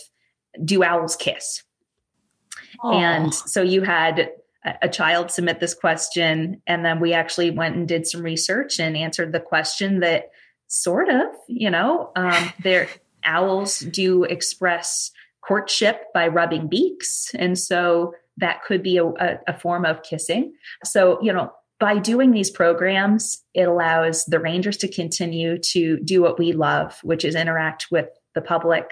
do 0.64 0.84
owls 0.84 1.16
kiss? 1.16 1.64
Aww. 2.82 2.94
And 2.94 3.34
so 3.34 3.60
you 3.60 3.82
had 3.82 4.30
a 4.82 4.88
child 4.88 5.30
submit 5.30 5.60
this 5.60 5.74
question, 5.74 6.62
and 6.66 6.84
then 6.84 7.00
we 7.00 7.12
actually 7.12 7.50
went 7.50 7.76
and 7.76 7.86
did 7.86 8.06
some 8.06 8.22
research 8.22 8.80
and 8.80 8.96
answered 8.96 9.32
the 9.32 9.40
question 9.40 10.00
that 10.00 10.30
sort 10.68 11.08
of, 11.08 11.26
you 11.48 11.70
know, 11.70 12.10
um, 12.16 12.52
there 12.62 12.88
owls 13.26 13.80
do 13.80 14.24
express 14.24 15.10
courtship 15.46 16.04
by 16.14 16.28
rubbing 16.28 16.68
beaks. 16.68 17.30
And 17.34 17.58
so 17.58 18.14
that 18.38 18.62
could 18.64 18.82
be 18.82 18.96
a, 18.96 19.06
a, 19.06 19.38
a 19.48 19.58
form 19.58 19.84
of 19.84 20.02
kissing. 20.02 20.52
So, 20.84 21.18
you 21.22 21.32
know, 21.32 21.52
by 21.78 21.98
doing 21.98 22.30
these 22.30 22.50
programs, 22.50 23.42
it 23.54 23.68
allows 23.68 24.24
the 24.24 24.40
rangers 24.40 24.76
to 24.78 24.88
continue 24.88 25.58
to 25.58 25.98
do 25.98 26.22
what 26.22 26.38
we 26.38 26.52
love, 26.52 26.98
which 27.02 27.24
is 27.24 27.34
interact 27.34 27.88
with 27.90 28.08
the 28.34 28.40
public 28.40 28.90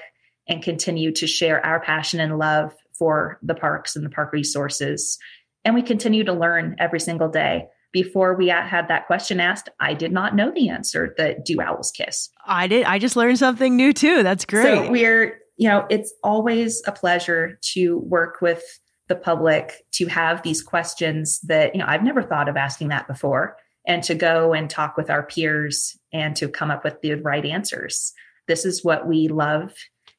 and 0.48 0.62
continue 0.62 1.10
to 1.12 1.26
share 1.26 1.64
our 1.64 1.80
passion 1.80 2.20
and 2.20 2.38
love 2.38 2.74
for 2.98 3.38
the 3.42 3.54
parks 3.54 3.96
and 3.96 4.04
the 4.04 4.10
park 4.10 4.32
resources. 4.32 5.18
And 5.64 5.74
we 5.74 5.82
continue 5.82 6.24
to 6.24 6.32
learn 6.32 6.76
every 6.78 7.00
single 7.00 7.28
day. 7.28 7.66
Before 7.94 8.34
we 8.34 8.48
had 8.48 8.88
that 8.88 9.06
question 9.06 9.38
asked, 9.38 9.68
I 9.78 9.94
did 9.94 10.10
not 10.10 10.34
know 10.34 10.50
the 10.50 10.68
answer 10.68 11.14
that 11.16 11.44
do 11.44 11.60
owls 11.60 11.92
kiss? 11.92 12.28
I 12.44 12.66
did. 12.66 12.84
I 12.84 12.98
just 12.98 13.14
learned 13.14 13.38
something 13.38 13.76
new 13.76 13.92
too. 13.92 14.24
That's 14.24 14.44
great. 14.44 14.64
So 14.64 14.90
we're, 14.90 15.38
you 15.56 15.68
know, 15.68 15.86
it's 15.88 16.12
always 16.24 16.82
a 16.88 16.92
pleasure 16.92 17.56
to 17.72 17.98
work 17.98 18.40
with 18.42 18.64
the 19.06 19.14
public 19.14 19.84
to 19.92 20.06
have 20.06 20.42
these 20.42 20.60
questions 20.60 21.38
that, 21.42 21.72
you 21.72 21.78
know, 21.78 21.86
I've 21.86 22.02
never 22.02 22.20
thought 22.20 22.48
of 22.48 22.56
asking 22.56 22.88
that 22.88 23.06
before 23.06 23.56
and 23.86 24.02
to 24.02 24.16
go 24.16 24.52
and 24.52 24.68
talk 24.68 24.96
with 24.96 25.08
our 25.08 25.22
peers 25.22 25.96
and 26.12 26.34
to 26.34 26.48
come 26.48 26.72
up 26.72 26.82
with 26.82 27.00
the 27.00 27.14
right 27.14 27.44
answers. 27.44 28.12
This 28.48 28.64
is 28.64 28.84
what 28.84 29.06
we 29.06 29.28
love 29.28 29.72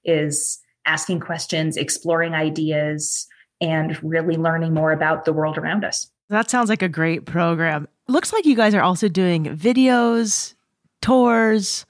is 0.06 0.60
asking 0.86 1.20
questions, 1.20 1.76
exploring 1.76 2.36
ideas, 2.36 3.28
and 3.60 4.02
really 4.02 4.38
learning 4.38 4.74
more 4.74 4.94
about 4.94 5.26
the 5.26 5.34
world 5.34 5.58
around 5.58 5.84
us. 5.84 6.10
That 6.30 6.50
sounds 6.50 6.70
like 6.70 6.82
a 6.82 6.90
great 6.90 7.26
program. 7.26 7.88
Looks 8.08 8.34
like 8.34 8.46
you 8.46 8.56
guys 8.56 8.74
are 8.74 8.82
also 8.82 9.08
doing 9.08 9.46
videos, 9.46 10.54
tours, 11.02 11.86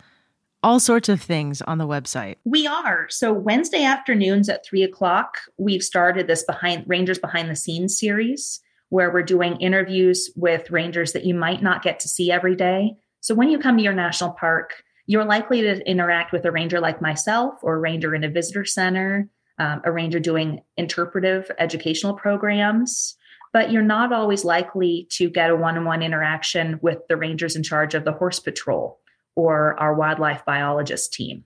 all 0.62 0.80
sorts 0.80 1.10
of 1.10 1.22
things 1.22 1.62
on 1.62 1.78
the 1.78 1.88
website. 1.88 2.38
We 2.44 2.66
are. 2.66 3.08
So 3.10 3.32
Wednesday 3.32 3.84
afternoons 3.84 4.50
at 4.50 4.66
three 4.66 4.84
o'clock, 4.84 5.38
we've 5.58 5.84
started 5.84 6.28
this 6.28 6.44
behind 6.44 6.84
Rangers 6.88 7.20
Behind 7.20 7.50
the 7.50 7.56
Scenes 7.56 7.98
series 7.98 8.62
where 8.90 9.12
we're 9.12 9.24
doing 9.24 9.58
interviews 9.58 10.30
with 10.36 10.72
rangers 10.72 11.14
that 11.14 11.26
you 11.26 11.34
might 11.34 11.62
not 11.62 11.84
get 11.84 12.00
to 12.00 12.08
see 12.08 12.32
every 12.32 12.56
day. 12.56 12.96
So 13.22 13.36
when 13.36 13.50
you 13.50 13.60
come 13.60 13.78
to 13.78 13.84
your 13.84 13.94
national 13.94 14.32
park, 14.32 14.84
you're 15.08 15.26
likely 15.26 15.62
to 15.62 15.88
interact 15.90 16.32
with 16.32 16.46
a 16.46 16.52
ranger 16.52 16.80
like 16.80 17.02
myself 17.02 17.56
or 17.62 17.76
a 17.76 17.80
ranger 17.80 18.16
in 18.16 18.24
a 18.24 18.30
visitor 18.30 18.66
center, 18.66 19.30
um, 19.60 19.82
a 19.86 19.92
ranger 19.92 20.20
doing 20.20 20.62
interpretive 20.78 21.52
educational 21.60 22.14
programs. 22.14 23.16
But 23.56 23.72
you're 23.72 23.84
not 23.84 24.12
always 24.12 24.44
likely 24.44 25.08
to 25.12 25.30
get 25.30 25.50
a 25.50 25.56
one 25.56 25.78
on 25.78 25.86
one 25.86 26.04
interaction 26.04 26.78
with 26.82 26.98
the 27.08 27.16
rangers 27.16 27.56
in 27.56 27.64
charge 27.64 27.94
of 27.94 28.04
the 28.04 28.12
horse 28.12 28.38
patrol 28.38 29.00
or 29.38 29.80
our 29.80 29.94
wildlife 29.94 30.44
biologist 30.44 31.14
team. 31.14 31.46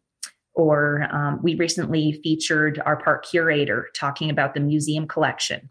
Or 0.55 1.07
um, 1.11 1.39
we 1.43 1.53
recently 1.53 2.19
featured 2.23 2.81
our 2.83 2.97
park 2.97 3.27
curator 3.27 3.89
talking 3.93 4.31
about 4.31 4.55
the 4.55 4.59
museum 4.59 5.07
collection. 5.07 5.69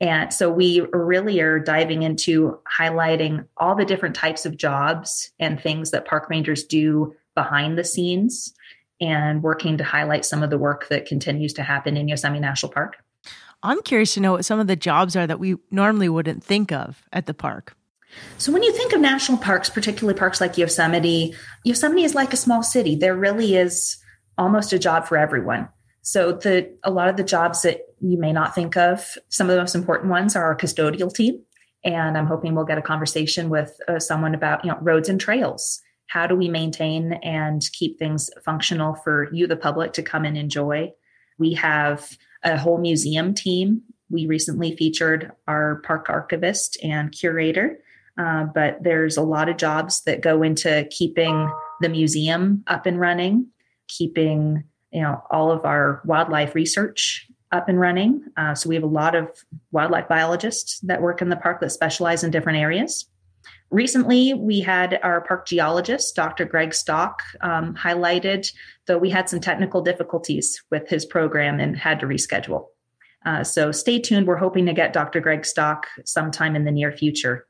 And 0.00 0.34
so 0.34 0.50
we 0.50 0.80
really 0.92 1.40
are 1.40 1.60
diving 1.60 2.02
into 2.02 2.58
highlighting 2.76 3.46
all 3.56 3.76
the 3.76 3.84
different 3.84 4.16
types 4.16 4.44
of 4.44 4.56
jobs 4.56 5.30
and 5.38 5.60
things 5.60 5.92
that 5.92 6.08
park 6.08 6.28
rangers 6.28 6.64
do 6.64 7.14
behind 7.36 7.78
the 7.78 7.84
scenes 7.84 8.52
and 9.00 9.44
working 9.44 9.78
to 9.78 9.84
highlight 9.84 10.24
some 10.24 10.42
of 10.42 10.50
the 10.50 10.58
work 10.58 10.88
that 10.88 11.06
continues 11.06 11.52
to 11.52 11.62
happen 11.62 11.96
in 11.96 12.08
Yosemite 12.08 12.40
National 12.40 12.72
Park. 12.72 12.96
I'm 13.62 13.82
curious 13.82 14.14
to 14.14 14.20
know 14.20 14.32
what 14.32 14.44
some 14.44 14.60
of 14.60 14.66
the 14.66 14.76
jobs 14.76 15.16
are 15.16 15.26
that 15.26 15.40
we 15.40 15.56
normally 15.70 16.08
wouldn't 16.08 16.44
think 16.44 16.72
of 16.72 17.02
at 17.12 17.26
the 17.26 17.34
park. 17.34 17.74
So 18.38 18.52
when 18.52 18.62
you 18.62 18.72
think 18.72 18.92
of 18.92 19.00
national 19.00 19.38
parks, 19.38 19.68
particularly 19.68 20.18
parks 20.18 20.40
like 20.40 20.56
Yosemite, 20.56 21.34
Yosemite 21.64 22.04
is 22.04 22.14
like 22.14 22.32
a 22.32 22.36
small 22.36 22.62
city. 22.62 22.96
There 22.96 23.16
really 23.16 23.56
is 23.56 23.98
almost 24.38 24.72
a 24.72 24.78
job 24.78 25.06
for 25.06 25.16
everyone. 25.16 25.68
So 26.02 26.32
the 26.32 26.74
a 26.84 26.90
lot 26.90 27.08
of 27.08 27.16
the 27.16 27.24
jobs 27.24 27.62
that 27.62 27.80
you 28.00 28.18
may 28.18 28.32
not 28.32 28.54
think 28.54 28.76
of, 28.76 29.18
some 29.28 29.50
of 29.50 29.54
the 29.54 29.60
most 29.60 29.74
important 29.74 30.10
ones 30.10 30.36
are 30.36 30.44
our 30.44 30.56
custodial 30.56 31.12
team, 31.12 31.42
and 31.84 32.16
I'm 32.16 32.26
hoping 32.26 32.54
we'll 32.54 32.64
get 32.64 32.78
a 32.78 32.82
conversation 32.82 33.50
with 33.50 33.78
uh, 33.88 33.98
someone 33.98 34.34
about 34.34 34.64
you 34.64 34.70
know 34.70 34.78
roads 34.80 35.08
and 35.08 35.20
trails. 35.20 35.82
How 36.06 36.26
do 36.26 36.34
we 36.34 36.48
maintain 36.48 37.14
and 37.22 37.60
keep 37.72 37.98
things 37.98 38.30
functional 38.42 38.94
for 38.94 39.28
you, 39.32 39.46
the 39.46 39.56
public, 39.56 39.92
to 39.94 40.02
come 40.02 40.24
and 40.24 40.38
enjoy? 40.38 40.92
We 41.38 41.52
have 41.54 42.16
a 42.44 42.56
whole 42.56 42.78
museum 42.78 43.34
team. 43.34 43.82
We 44.10 44.26
recently 44.26 44.76
featured 44.76 45.32
our 45.46 45.82
park 45.84 46.08
archivist 46.08 46.78
and 46.82 47.12
curator 47.12 47.78
uh, 48.18 48.44
but 48.52 48.82
there's 48.82 49.16
a 49.16 49.22
lot 49.22 49.48
of 49.48 49.56
jobs 49.56 50.02
that 50.02 50.20
go 50.20 50.42
into 50.42 50.86
keeping 50.90 51.50
the 51.80 51.88
museum 51.88 52.64
up 52.66 52.84
and 52.84 52.98
running, 52.98 53.46
keeping 53.86 54.64
you 54.90 55.02
know 55.02 55.22
all 55.30 55.52
of 55.52 55.64
our 55.64 56.02
wildlife 56.04 56.54
research 56.54 57.26
up 57.52 57.68
and 57.68 57.78
running. 57.78 58.22
Uh, 58.36 58.54
so 58.54 58.68
we 58.68 58.74
have 58.74 58.84
a 58.84 58.88
lot 58.88 59.14
of 59.14 59.28
wildlife 59.70 60.08
biologists 60.08 60.80
that 60.80 61.00
work 61.00 61.22
in 61.22 61.28
the 61.28 61.36
park 61.36 61.60
that 61.60 61.70
specialize 61.70 62.24
in 62.24 62.30
different 62.30 62.58
areas. 62.58 63.08
Recently, 63.70 64.34
we 64.34 64.60
had 64.60 64.98
our 65.02 65.20
park 65.20 65.46
geologist, 65.46 66.16
Dr. 66.16 66.44
Greg 66.44 66.74
Stock, 66.74 67.22
um, 67.42 67.74
highlighted, 67.74 68.50
though 68.88 68.98
we 68.98 69.10
had 69.10 69.28
some 69.28 69.40
technical 69.40 69.80
difficulties 69.80 70.60
with 70.72 70.88
his 70.88 71.06
program 71.06 71.60
and 71.60 71.76
had 71.76 72.00
to 72.00 72.06
reschedule. 72.06 72.66
Uh, 73.24 73.44
so 73.44 73.70
stay 73.70 74.00
tuned. 74.00 74.26
We're 74.26 74.36
hoping 74.36 74.66
to 74.66 74.72
get 74.72 74.92
Dr. 74.92 75.20
Greg 75.20 75.44
Stock 75.44 75.86
sometime 76.04 76.56
in 76.56 76.64
the 76.64 76.72
near 76.72 76.90
future 76.90 77.46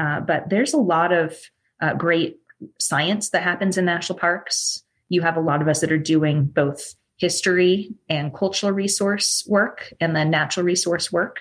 uh, 0.00 0.20
but 0.20 0.48
there's 0.48 0.72
a 0.72 0.78
lot 0.78 1.12
of 1.12 1.36
uh, 1.82 1.94
great 1.94 2.38
science 2.78 3.30
that 3.30 3.42
happens 3.42 3.76
in 3.76 3.84
national 3.84 4.18
parks. 4.18 4.82
You 5.08 5.22
have 5.22 5.36
a 5.36 5.40
lot 5.40 5.60
of 5.60 5.68
us 5.68 5.80
that 5.80 5.92
are 5.92 5.98
doing 5.98 6.46
both 6.46 6.94
history 7.16 7.90
and 8.08 8.34
cultural 8.34 8.72
resource 8.72 9.44
work 9.46 9.92
and 10.00 10.16
then 10.16 10.30
natural 10.30 10.64
resource 10.64 11.12
work. 11.12 11.40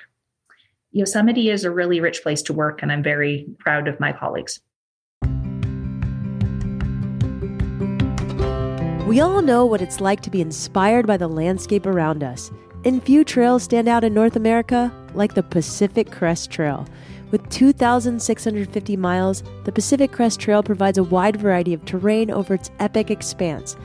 Yosemite 0.92 1.50
is 1.50 1.64
a 1.64 1.72
really 1.72 2.02
rich 2.02 2.24
place 2.24 2.42
to 2.44 2.54
work, 2.54 2.82
and 2.82 2.92
I'm 2.92 3.04
very 3.04 3.48
proud 3.60 3.88
of 3.88 4.00
my 4.00 4.12
colleagues. 4.12 4.60
We 9.10 9.22
all 9.22 9.42
know 9.42 9.66
what 9.66 9.82
it's 9.82 10.00
like 10.00 10.22
to 10.22 10.30
be 10.30 10.40
inspired 10.40 11.08
by 11.08 11.18
the 11.18 11.28
landscape 11.28 11.88
around 11.88 12.24
us. 12.24 12.52
And 12.86 13.02
few 13.02 13.24
trails 13.24 13.64
stand 13.64 13.88
out 13.88 14.04
in 14.04 14.14
North 14.14 14.36
America 14.36 14.94
like 15.16 15.34
the 15.34 15.42
Pacific 15.42 16.12
Crest 16.12 16.52
Trail. 16.52 16.88
With 17.32 17.50
2,650 17.50 18.98
miles, 18.98 19.42
the 19.64 19.72
Pacific 19.72 20.12
Crest 20.12 20.40
Trail 20.40 20.62
provides 20.62 21.00
a 21.00 21.04
wide 21.04 21.38
variety 21.38 21.74
of 21.74 21.84
terrain 21.86 22.30
over 22.30 22.54
its 22.54 22.70
epic 22.78 23.10
expanse. 23.10 23.76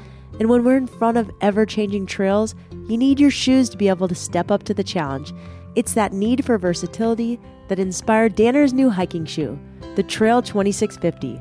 And 0.40 0.50
when 0.50 0.62
we're 0.62 0.76
in 0.76 0.87
front 0.87 1.16
of 1.16 1.31
ever 1.40 1.64
changing 1.64 2.04
trails, 2.04 2.54
you 2.87 2.99
need 2.99 3.19
your 3.19 3.31
shoes 3.31 3.71
to 3.71 3.78
be 3.78 3.88
able 3.88 4.09
to 4.09 4.14
step 4.14 4.50
up 4.50 4.64
to 4.64 4.75
the 4.75 4.85
challenge. 4.85 5.33
It's 5.75 5.95
that 5.95 6.12
need 6.12 6.45
for 6.45 6.59
versatility 6.59 7.40
that 7.69 7.78
inspired 7.78 8.35
Danner's 8.35 8.75
new 8.75 8.90
hiking 8.90 9.25
shoe, 9.25 9.59
the 9.97 10.02
Trail 10.02 10.43
2650. 10.43 11.40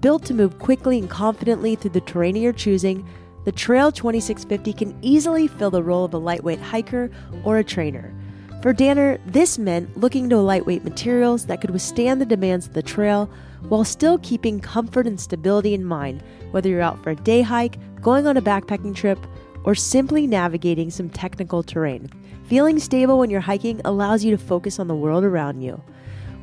Built 0.00 0.24
to 0.26 0.34
move 0.34 0.58
quickly 0.58 0.98
and 0.98 1.10
confidently 1.10 1.74
through 1.74 1.90
the 1.90 2.00
terrain 2.00 2.36
of 2.36 2.42
your 2.42 2.52
choosing, 2.52 3.06
the 3.44 3.52
Trail 3.52 3.90
2650 3.90 4.72
can 4.72 4.96
easily 5.02 5.48
fill 5.48 5.70
the 5.70 5.82
role 5.82 6.04
of 6.04 6.14
a 6.14 6.18
lightweight 6.18 6.60
hiker 6.60 7.10
or 7.44 7.58
a 7.58 7.64
trainer. 7.64 8.14
For 8.62 8.72
Danner, 8.72 9.18
this 9.26 9.58
meant 9.58 9.96
looking 9.96 10.28
to 10.28 10.38
lightweight 10.38 10.84
materials 10.84 11.46
that 11.46 11.60
could 11.60 11.70
withstand 11.70 12.20
the 12.20 12.26
demands 12.26 12.66
of 12.66 12.74
the 12.74 12.82
trail 12.82 13.30
while 13.68 13.84
still 13.84 14.18
keeping 14.18 14.60
comfort 14.60 15.06
and 15.06 15.20
stability 15.20 15.74
in 15.74 15.84
mind, 15.84 16.22
whether 16.50 16.68
you're 16.68 16.80
out 16.80 17.02
for 17.02 17.10
a 17.10 17.16
day 17.16 17.42
hike, 17.42 17.76
going 18.00 18.26
on 18.26 18.36
a 18.36 18.42
backpacking 18.42 18.94
trip, 18.94 19.18
or 19.64 19.74
simply 19.74 20.26
navigating 20.26 20.90
some 20.90 21.08
technical 21.08 21.62
terrain. 21.62 22.08
Feeling 22.44 22.78
stable 22.78 23.18
when 23.18 23.30
you're 23.30 23.40
hiking 23.40 23.80
allows 23.84 24.24
you 24.24 24.30
to 24.30 24.42
focus 24.42 24.78
on 24.78 24.88
the 24.88 24.94
world 24.94 25.24
around 25.24 25.60
you. 25.60 25.82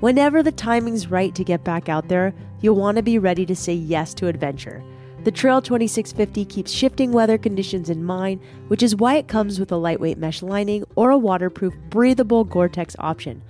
Whenever 0.01 0.43
the 0.43 0.51
timing's 0.51 1.07
right 1.07 1.33
to 1.35 1.43
get 1.43 1.63
back 1.63 1.89
out 1.89 2.09
there, 2.09 2.33
you'll 2.65 2.75
want 2.75 2.97
to 2.97 3.03
be 3.03 3.19
ready 3.19 3.45
to 3.45 3.55
say 3.55 3.73
yes 3.73 4.13
to 4.15 4.27
adventure. 4.27 4.83
The 5.23 5.31
Trail 5.31 5.61
2650 5.61 6.45
keeps 6.45 6.71
shifting 6.71 7.11
weather 7.11 7.37
conditions 7.37 7.89
in 7.89 8.03
mind, 8.03 8.41
which 8.67 8.83
is 8.83 8.95
why 8.95 9.15
it 9.15 9.27
comes 9.27 9.59
with 9.59 9.71
a 9.71 9.77
lightweight 9.77 10.17
mesh 10.17 10.41
lining 10.41 10.83
or 10.95 11.11
a 11.11 11.17
waterproof, 11.17 11.73
breathable 11.89 12.43
Gore 12.43 12.69
Tex 12.69 12.95
option. 12.99 13.41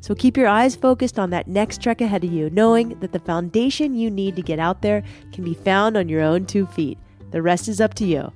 So 0.00 0.14
keep 0.14 0.36
your 0.36 0.48
eyes 0.48 0.76
focused 0.76 1.18
on 1.18 1.30
that 1.30 1.46
next 1.46 1.82
trek 1.82 2.00
ahead 2.00 2.24
of 2.24 2.32
you, 2.32 2.48
knowing 2.50 2.98
that 3.00 3.12
the 3.12 3.18
foundation 3.18 3.94
you 3.94 4.10
need 4.10 4.34
to 4.36 4.42
get 4.42 4.58
out 4.58 4.82
there 4.82 5.02
can 5.32 5.44
be 5.44 5.54
found 5.54 5.96
on 5.96 6.08
your 6.08 6.22
own 6.22 6.46
two 6.46 6.66
feet. 6.66 6.98
The 7.32 7.42
rest 7.42 7.68
is 7.68 7.80
up 7.80 7.94
to 7.94 8.04
you. 8.06 8.32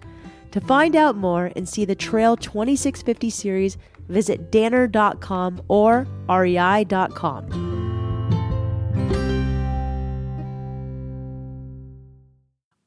To 0.50 0.60
find 0.60 0.94
out 0.94 1.16
more 1.16 1.50
and 1.56 1.68
see 1.68 1.84
the 1.84 1.94
Trail 1.94 2.36
2650 2.36 3.30
series, 3.30 3.78
visit 4.08 4.52
danner.com 4.52 5.62
or 5.68 6.06
rei.com. 6.28 7.73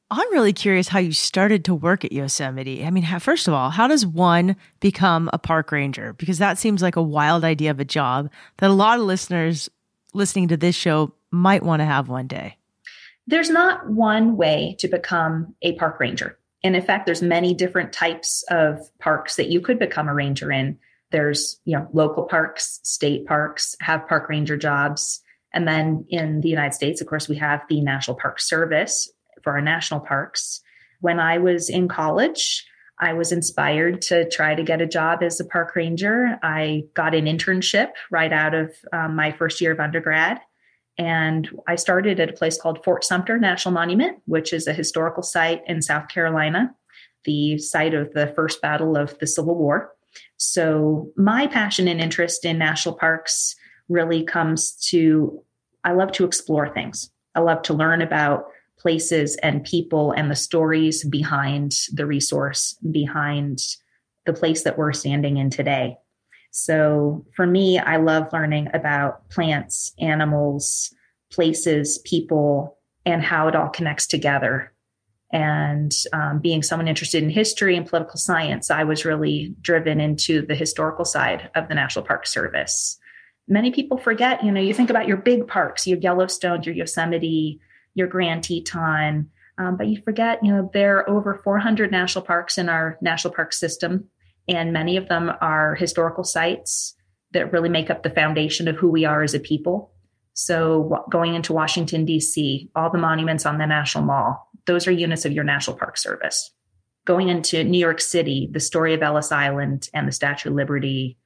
I'm 0.09 0.31
really 0.31 0.53
curious 0.53 0.87
how 0.87 0.99
you 0.99 1.11
started 1.11 1.65
to 1.65 1.75
work 1.75 2.05
at 2.05 2.13
Yosemite. 2.13 2.85
I 2.85 2.91
mean, 2.91 3.05
first 3.19 3.47
of 3.47 3.53
all, 3.53 3.69
how 3.69 3.87
does 3.87 4.05
one 4.05 4.55
become 4.79 5.29
a 5.33 5.37
park 5.37 5.71
ranger? 5.71 6.13
Because 6.13 6.37
that 6.37 6.57
seems 6.57 6.81
like 6.81 6.95
a 6.95 7.01
wild 7.01 7.43
idea 7.43 7.71
of 7.71 7.81
a 7.81 7.85
job 7.85 8.31
that 8.57 8.69
a 8.69 8.73
lot 8.73 8.99
of 8.99 9.05
listeners 9.05 9.69
listening 10.13 10.47
to 10.47 10.57
this 10.57 10.75
show 10.75 11.13
might 11.29 11.61
want 11.61 11.81
to 11.81 11.85
have 11.85 12.07
one 12.07 12.27
day. 12.27 12.55
There's 13.27 13.49
not 13.49 13.89
one 13.89 14.37
way 14.37 14.77
to 14.79 14.87
become 14.87 15.55
a 15.61 15.73
park 15.73 15.99
ranger. 15.99 16.37
And 16.63 16.73
in 16.75 16.81
fact, 16.81 17.05
there's 17.05 17.21
many 17.21 17.53
different 17.53 17.91
types 17.91 18.43
of 18.49 18.79
parks 18.99 19.35
that 19.35 19.49
you 19.49 19.59
could 19.59 19.77
become 19.77 20.07
a 20.07 20.13
ranger 20.13 20.51
in. 20.51 20.79
There's, 21.11 21.59
you 21.65 21.77
know, 21.77 21.87
local 21.91 22.23
parks, 22.23 22.79
state 22.83 23.25
parks 23.25 23.75
have 23.81 24.07
park 24.07 24.29
ranger 24.29 24.55
jobs. 24.55 25.21
And 25.53 25.67
then 25.67 26.05
in 26.09 26.39
the 26.39 26.49
United 26.49 26.73
States, 26.73 27.01
of 27.01 27.07
course, 27.07 27.27
we 27.27 27.35
have 27.37 27.61
the 27.67 27.81
National 27.81 28.15
Park 28.15 28.39
Service 28.39 29.09
for 29.47 29.53
our 29.53 29.61
national 29.61 30.01
parks. 30.01 30.59
When 30.99 31.21
I 31.21 31.37
was 31.37 31.69
in 31.69 31.87
college, 31.87 32.65
I 32.99 33.13
was 33.13 33.31
inspired 33.31 34.01
to 34.01 34.27
try 34.27 34.55
to 34.55 34.61
get 34.61 34.81
a 34.81 34.85
job 34.85 35.23
as 35.23 35.39
a 35.39 35.45
park 35.45 35.73
ranger. 35.73 36.37
I 36.43 36.83
got 36.95 37.15
an 37.15 37.27
internship 37.27 37.91
right 38.11 38.33
out 38.33 38.53
of 38.53 38.75
um, 38.91 39.15
my 39.15 39.31
first 39.31 39.61
year 39.61 39.71
of 39.71 39.79
undergrad. 39.79 40.41
And 40.97 41.47
I 41.65 41.75
started 41.77 42.19
at 42.19 42.29
a 42.29 42.33
place 42.33 42.59
called 42.59 42.83
Fort 42.83 43.05
Sumter 43.05 43.39
National 43.39 43.73
Monument, 43.73 44.17
which 44.25 44.51
is 44.51 44.67
a 44.67 44.73
historical 44.73 45.23
site 45.23 45.61
in 45.65 45.81
South 45.81 46.09
Carolina, 46.09 46.75
the 47.23 47.57
site 47.57 47.93
of 47.93 48.11
the 48.11 48.27
first 48.35 48.61
battle 48.61 48.97
of 48.97 49.17
the 49.19 49.27
Civil 49.27 49.55
War. 49.55 49.93
So, 50.35 51.09
my 51.15 51.47
passion 51.47 51.87
and 51.87 52.01
interest 52.01 52.43
in 52.43 52.57
national 52.57 52.95
parks 52.95 53.55
really 53.87 54.25
comes 54.25 54.73
to 54.89 55.41
I 55.85 55.93
love 55.93 56.11
to 56.13 56.25
explore 56.25 56.67
things. 56.67 57.09
I 57.33 57.39
love 57.39 57.61
to 57.61 57.73
learn 57.73 58.01
about 58.01 58.47
places 58.79 59.35
and 59.37 59.63
people 59.63 60.11
and 60.11 60.29
the 60.29 60.35
stories 60.35 61.03
behind 61.03 61.73
the 61.93 62.05
resource, 62.05 62.77
behind 62.91 63.59
the 64.25 64.33
place 64.33 64.63
that 64.63 64.77
we're 64.77 64.93
standing 64.93 65.37
in 65.37 65.49
today. 65.49 65.97
So 66.51 67.25
for 67.35 67.45
me, 67.45 67.79
I 67.79 67.97
love 67.97 68.33
learning 68.33 68.69
about 68.73 69.29
plants, 69.29 69.93
animals, 69.99 70.93
places, 71.31 71.99
people, 71.99 72.77
and 73.05 73.21
how 73.21 73.47
it 73.47 73.55
all 73.55 73.69
connects 73.69 74.07
together. 74.07 74.73
And 75.31 75.91
um, 76.13 76.39
being 76.39 76.63
someone 76.63 76.87
interested 76.87 77.21
in 77.21 77.29
history 77.29 77.75
and 77.75 77.85
political 77.85 78.17
science, 78.17 78.71
I 78.71 78.83
was 78.83 79.05
really 79.05 79.55
driven 79.61 79.99
into 79.99 80.45
the 80.45 80.55
historical 80.55 81.05
side 81.05 81.49
of 81.55 81.67
the 81.67 81.75
National 81.75 82.05
Park 82.05 82.25
Service. 82.25 82.97
Many 83.47 83.71
people 83.71 83.97
forget, 83.97 84.43
you 84.43 84.51
know, 84.51 84.61
you 84.61 84.73
think 84.73 84.89
about 84.89 85.07
your 85.07 85.17
big 85.17 85.47
parks, 85.47 85.85
your 85.85 85.99
Yellowstone, 85.99 86.63
your 86.63 86.75
Yosemite, 86.75 87.59
your 87.97 88.07
Grand 88.07 88.43
Teton. 88.43 89.29
Um, 89.57 89.75
but 89.75 89.87
you 89.87 90.01
forget, 90.03 90.39
you 90.43 90.51
know, 90.51 90.69
there 90.73 90.97
are 90.97 91.09
over 91.09 91.41
400 91.43 91.91
national 91.91 92.23
parks 92.23 92.57
in 92.57 92.69
our 92.69 92.97
national 93.01 93.33
park 93.33 93.53
system, 93.53 94.05
and 94.47 94.71
many 94.71 94.97
of 94.97 95.09
them 95.09 95.31
are 95.41 95.73
historical 95.75 96.23
sites 96.23 96.95
that 97.31 97.51
really 97.51 97.69
make 97.69 97.89
up 97.89 98.03
the 98.03 98.11
foundation 98.11 98.67
of 98.67 98.77
who 98.77 98.89
we 98.89 99.03
are 99.03 99.23
as 99.23 99.33
a 99.33 99.39
people. 99.39 99.91
So, 100.33 101.03
going 101.09 101.33
into 101.33 101.53
Washington, 101.53 102.05
D.C., 102.05 102.69
all 102.75 102.91
the 102.91 102.99
monuments 102.99 103.47
on 103.47 103.57
the 103.57 103.65
National 103.65 104.03
Mall, 104.03 104.47
those 104.67 104.87
are 104.87 104.91
units 104.91 105.25
of 105.25 105.31
your 105.31 105.43
National 105.43 105.75
Park 105.75 105.97
Service. 105.97 106.51
Going 107.05 107.29
into 107.29 107.63
New 107.63 107.79
York 107.79 107.99
City, 107.99 108.47
the 108.51 108.59
story 108.59 108.93
of 108.93 109.01
Ellis 109.01 109.31
Island 109.31 109.89
and 109.95 110.07
the 110.07 110.11
Statue 110.11 110.49
of 110.49 110.55
Liberty, 110.55 111.17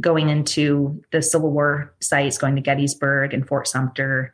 going 0.00 0.28
into 0.28 1.02
the 1.12 1.22
Civil 1.22 1.52
War 1.52 1.94
sites, 2.00 2.36
going 2.36 2.56
to 2.56 2.60
Gettysburg 2.60 3.32
and 3.32 3.46
Fort 3.46 3.66
Sumter, 3.66 4.33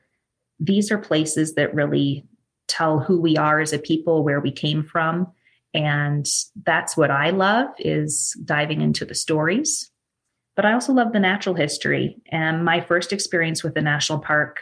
these 0.61 0.93
are 0.93 0.99
places 0.99 1.55
that 1.55 1.75
really 1.75 2.25
tell 2.69 3.01
who 3.01 3.21
we 3.21 3.37
are 3.37 3.61
as 3.61 3.73
a 3.73 3.79
people, 3.79 4.23
where 4.23 4.41
we 4.41 4.53
came 4.53 4.85
from. 4.85 5.27
And 5.75 6.27
that's 6.65 6.97
what 6.97 7.11
I 7.11 7.31
love 7.31 7.69
is 7.79 8.39
diving 8.45 8.81
into 8.81 9.05
the 9.05 9.15
stories. 9.15 9.91
But 10.57 10.67
I 10.67 10.73
also 10.73 10.93
love 10.93 11.13
the 11.13 11.21
natural 11.21 11.55
history. 11.55 12.17
And 12.31 12.65
my 12.65 12.81
first 12.81 13.13
experience 13.13 13.65
with 13.65 13.75
the 13.75 13.81
national 13.81 14.19
park 14.19 14.61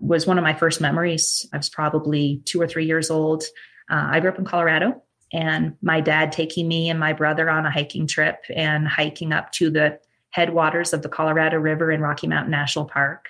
was 0.00 0.26
one 0.26 0.38
of 0.38 0.44
my 0.44 0.54
first 0.54 0.80
memories. 0.80 1.46
I 1.52 1.56
was 1.56 1.68
probably 1.68 2.42
two 2.44 2.60
or 2.60 2.66
three 2.66 2.86
years 2.86 3.10
old. 3.10 3.44
Uh, 3.90 4.08
I 4.10 4.20
grew 4.20 4.30
up 4.30 4.38
in 4.38 4.44
Colorado, 4.44 5.02
and 5.32 5.76
my 5.80 6.00
dad 6.00 6.32
taking 6.32 6.66
me 6.66 6.90
and 6.90 6.98
my 6.98 7.12
brother 7.12 7.48
on 7.48 7.64
a 7.64 7.70
hiking 7.70 8.06
trip 8.06 8.44
and 8.54 8.88
hiking 8.88 9.32
up 9.32 9.52
to 9.52 9.70
the 9.70 9.98
headwaters 10.30 10.92
of 10.92 11.02
the 11.02 11.08
Colorado 11.08 11.58
River 11.58 11.90
in 11.90 12.00
Rocky 12.00 12.26
Mountain 12.26 12.50
National 12.50 12.84
Park 12.84 13.28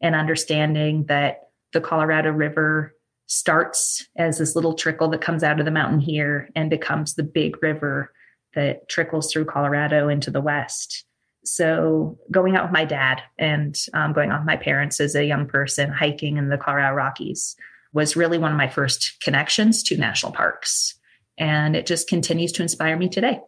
and 0.00 0.14
understanding 0.14 1.04
that 1.04 1.47
the 1.72 1.80
Colorado 1.80 2.30
River 2.30 2.94
starts 3.26 4.06
as 4.16 4.38
this 4.38 4.56
little 4.56 4.74
trickle 4.74 5.08
that 5.08 5.20
comes 5.20 5.42
out 5.42 5.58
of 5.60 5.66
the 5.66 5.70
mountain 5.70 6.00
here 6.00 6.48
and 6.56 6.70
becomes 6.70 7.14
the 7.14 7.22
big 7.22 7.62
river 7.62 8.12
that 8.54 8.88
trickles 8.88 9.30
through 9.30 9.44
Colorado 9.44 10.08
into 10.08 10.30
the 10.30 10.40
west. 10.40 11.04
So, 11.44 12.18
going 12.30 12.56
out 12.56 12.64
with 12.64 12.72
my 12.72 12.84
dad 12.84 13.22
and 13.38 13.78
um, 13.94 14.12
going 14.12 14.30
out 14.30 14.40
with 14.40 14.46
my 14.46 14.56
parents 14.56 15.00
as 15.00 15.14
a 15.14 15.24
young 15.24 15.46
person, 15.46 15.90
hiking 15.90 16.36
in 16.36 16.48
the 16.48 16.58
Colorado 16.58 16.94
Rockies 16.94 17.54
was 17.92 18.16
really 18.16 18.38
one 18.38 18.50
of 18.50 18.58
my 18.58 18.68
first 18.68 19.20
connections 19.22 19.82
to 19.84 19.96
national 19.96 20.32
parks. 20.32 20.94
And 21.38 21.76
it 21.76 21.86
just 21.86 22.08
continues 22.08 22.52
to 22.52 22.62
inspire 22.62 22.96
me 22.96 23.08
today. 23.08 23.40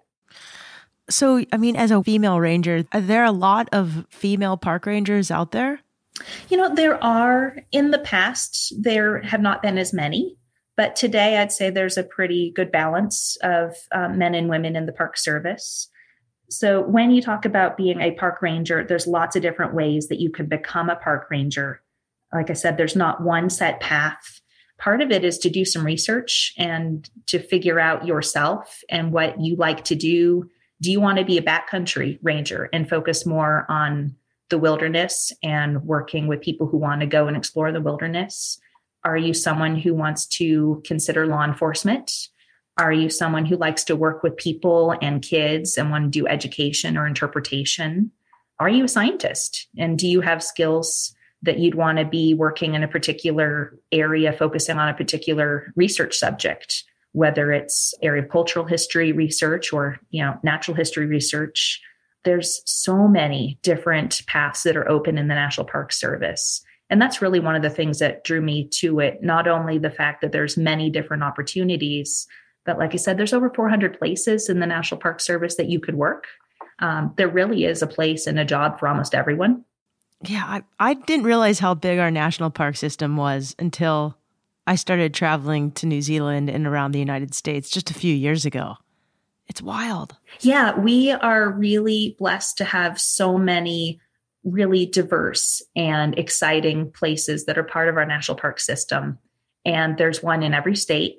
So, 1.11 1.45
I 1.53 1.57
mean, 1.57 1.77
as 1.77 1.91
a 1.91 2.03
female 2.03 2.39
ranger, 2.39 2.85
are 2.93 3.01
there 3.01 3.25
a 3.25 3.33
lot 3.33 3.69
of 3.73 4.07
female 4.11 4.57
park 4.57 4.87
rangers 4.87 5.31
out 5.31 5.51
there? 5.51 5.81
You 6.49 6.57
know, 6.57 6.75
there 6.75 7.03
are 7.03 7.57
in 7.73 7.91
the 7.91 7.99
past, 7.99 8.73
there 8.79 9.21
have 9.23 9.41
not 9.41 9.63
been 9.63 9.79
as 9.79 9.93
many, 9.93 10.37
but 10.77 10.97
today 10.97 11.39
I'd 11.39 11.53
say 11.53 11.71
there's 11.71 11.99
a 11.99 12.03
pretty 12.03 12.53
good 12.55 12.73
balance 12.73 13.37
of 13.43 13.77
um, 13.93 14.19
men 14.19 14.35
and 14.35 14.49
women 14.49 14.77
in 14.77 14.87
the 14.87 14.93
park 14.93 15.17
service. 15.17 15.89
So 16.49 16.83
when 16.83 17.11
you 17.11 17.23
talk 17.23 17.45
about 17.45 17.77
being 17.77 18.01
a 18.01 18.13
park 18.13 18.43
ranger, 18.43 18.85
there's 18.85 19.07
lots 19.07 19.37
of 19.37 19.43
different 19.43 19.75
ways 19.75 20.09
that 20.09 20.21
you 20.21 20.31
can 20.31 20.47
become 20.47 20.91
a 20.91 20.97
park 20.97 21.29
ranger. 21.31 21.81
Like 22.33 22.51
I 22.51 22.55
said, 22.55 22.77
there's 22.77 22.97
not 22.97 23.23
one 23.23 23.51
set 23.51 23.81
path. 23.81 24.41
Part 24.79 25.01
of 25.01 25.11
it 25.11 25.25
is 25.25 25.39
to 25.39 25.51
do 25.51 25.65
some 25.65 25.85
research 25.85 26.55
and 26.57 27.09
to 27.27 27.39
figure 27.39 27.79
out 27.79 28.07
yourself 28.07 28.81
and 28.89 29.13
what 29.13 29.41
you 29.41 29.57
like 29.57 29.85
to 29.85 29.95
do. 29.95 30.49
Do 30.81 30.91
you 30.91 31.01
want 31.01 31.19
to 31.19 31.25
be 31.25 31.37
a 31.37 31.43
backcountry 31.43 32.19
ranger 32.23 32.71
and 32.73 32.89
focus 32.89 33.27
more 33.27 33.67
on 33.69 34.17
the 34.51 34.59
wilderness 34.59 35.33
and 35.43 35.85
working 35.85 36.27
with 36.27 36.41
people 36.41 36.67
who 36.67 36.77
want 36.77 37.01
to 37.01 37.07
go 37.07 37.27
and 37.27 37.37
explore 37.37 37.73
the 37.73 37.81
wilderness? 37.81 38.61
Are 39.05 39.17
you 39.17 39.33
someone 39.33 39.77
who 39.77 39.95
wants 39.95 40.27
to 40.27 40.83
consider 40.85 41.27
law 41.27 41.45
enforcement? 41.45 42.29
Are 42.77 42.93
you 42.93 43.11
someone 43.11 43.47
who 43.47 43.57
likes 43.57 43.85
to 43.85 43.97
work 43.97 44.23
with 44.23 44.37
people 44.37 44.95
and 45.01 45.23
kids 45.23 45.79
and 45.79 45.91
want 45.91 46.05
to 46.05 46.19
do 46.19 46.27
education 46.27 46.97
or 46.97 47.07
interpretation? 47.07 48.11
Are 48.59 48.69
you 48.69 48.85
a 48.85 48.89
scientist? 48.89 49.69
And 49.79 49.99
do 49.99 50.07
you 50.07 50.21
have 50.21 50.43
skills 50.43 51.15
that 51.43 51.59
you'd 51.59 51.75
want 51.75 51.99
to 51.99 52.05
be 52.05 52.35
working 52.35 52.75
in 52.75 52.83
a 52.83 52.89
particular 52.89 53.79
area, 53.93 54.33
focusing 54.33 54.79
on 54.79 54.89
a 54.89 54.95
particular 54.95 55.73
research 55.77 56.17
subject, 56.17 56.85
whether 57.13 57.53
it's 57.53 57.95
area 58.03 58.23
of 58.23 58.29
cultural 58.29 58.67
history 58.67 59.13
research 59.13 59.73
or, 59.73 59.99
you 60.11 60.23
know, 60.23 60.39
natural 60.43 60.77
history 60.77 61.07
research? 61.07 61.81
There's 62.25 62.63
so 62.67 63.09
many 63.09 63.59
different 63.63 64.23
paths 64.27 64.63
that 64.65 64.77
are 64.77 64.89
open 64.89 65.19
in 65.19 65.29
the 65.29 65.35
National 65.35 65.67
Park 65.67 65.93
Service. 65.93 66.63
And 66.91 67.01
that's 67.01 67.23
really 67.23 67.41
one 67.41 67.55
of 67.55 67.63
the 67.63 67.71
things 67.71 68.01
that 68.01 68.25
drew 68.25 68.41
me 68.41 68.69
to 68.75 69.01
it. 69.01 69.23
Not 69.23 69.47
only 69.47 69.79
the 69.79 69.91
fact 69.91 70.21
that 70.21 70.33
there's 70.33 70.57
many 70.57 70.91
different 70.91 71.23
opportunities, 71.23 72.27
but 72.65 72.79
like 72.79 72.95
I 72.95 72.97
said, 72.97 73.17
there's 73.17 73.33
over 73.33 73.51
400 73.51 73.99
places 73.99 74.49
in 74.49 74.61
the 74.61 74.67
National 74.67 75.01
Park 75.01 75.21
Service 75.21 75.57
that 75.57 75.69
you 75.69 75.81
could 75.81 75.95
work. 75.95 76.27
Um, 76.81 77.15
there 77.17 77.29
really 77.29 77.65
is 77.65 77.83
a 77.83 77.87
place 77.87 78.27
and 78.27 78.39
a 78.39 78.45
job 78.45 78.79
for 78.79 78.89
almost 78.89 79.15
everyone. 79.15 79.65
Yeah, 80.23 80.45
I, 80.45 80.63
I 80.79 80.95
didn't 80.95 81.25
realize 81.25 81.59
how 81.59 81.75
big 81.75 81.99
our 81.99 82.11
national 82.11 82.51
park 82.51 82.77
system 82.77 83.17
was 83.17 83.55
until 83.59 84.17
I 84.67 84.75
started 84.75 85.15
traveling 85.15 85.71
to 85.73 85.87
New 85.87 86.03
Zealand 86.03 86.51
and 86.51 86.67
around 86.67 86.93
the 86.93 86.99
United 86.99 87.35
States 87.35 87.71
just 87.71 87.91
a 87.91 87.95
few 87.95 88.15
years 88.15 88.45
ago. 88.45 88.75
It's 89.51 89.61
wild. 89.61 90.15
Yeah, 90.43 90.79
we 90.79 91.11
are 91.11 91.51
really 91.51 92.15
blessed 92.21 92.57
to 92.59 92.65
have 92.65 93.01
so 93.01 93.37
many 93.37 94.01
really 94.45 94.87
diverse 94.87 95.61
and 95.75 96.17
exciting 96.17 96.93
places 96.93 97.47
that 97.47 97.59
are 97.59 97.65
part 97.65 97.89
of 97.89 97.97
our 97.97 98.07
national 98.07 98.39
park 98.39 98.61
system. 98.61 99.19
And 99.65 99.99
there's 99.99 100.23
one 100.23 100.45
in 100.45 100.55
every 100.55 100.77
state. 100.77 101.19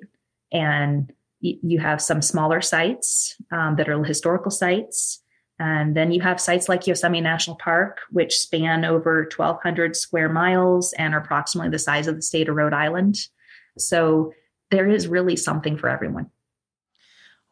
And 0.50 1.12
you 1.40 1.78
have 1.80 2.00
some 2.00 2.22
smaller 2.22 2.62
sites 2.62 3.36
um, 3.50 3.76
that 3.76 3.90
are 3.90 4.02
historical 4.02 4.50
sites. 4.50 5.20
And 5.58 5.94
then 5.94 6.10
you 6.10 6.22
have 6.22 6.40
sites 6.40 6.70
like 6.70 6.86
Yosemite 6.86 7.20
National 7.20 7.56
Park, 7.56 7.98
which 8.12 8.38
span 8.38 8.86
over 8.86 9.28
1,200 9.36 9.94
square 9.94 10.30
miles 10.30 10.94
and 10.94 11.12
are 11.12 11.20
approximately 11.20 11.70
the 11.70 11.78
size 11.78 12.06
of 12.06 12.16
the 12.16 12.22
state 12.22 12.48
of 12.48 12.56
Rhode 12.56 12.72
Island. 12.72 13.28
So 13.76 14.32
there 14.70 14.88
is 14.88 15.06
really 15.06 15.36
something 15.36 15.76
for 15.76 15.90
everyone. 15.90 16.30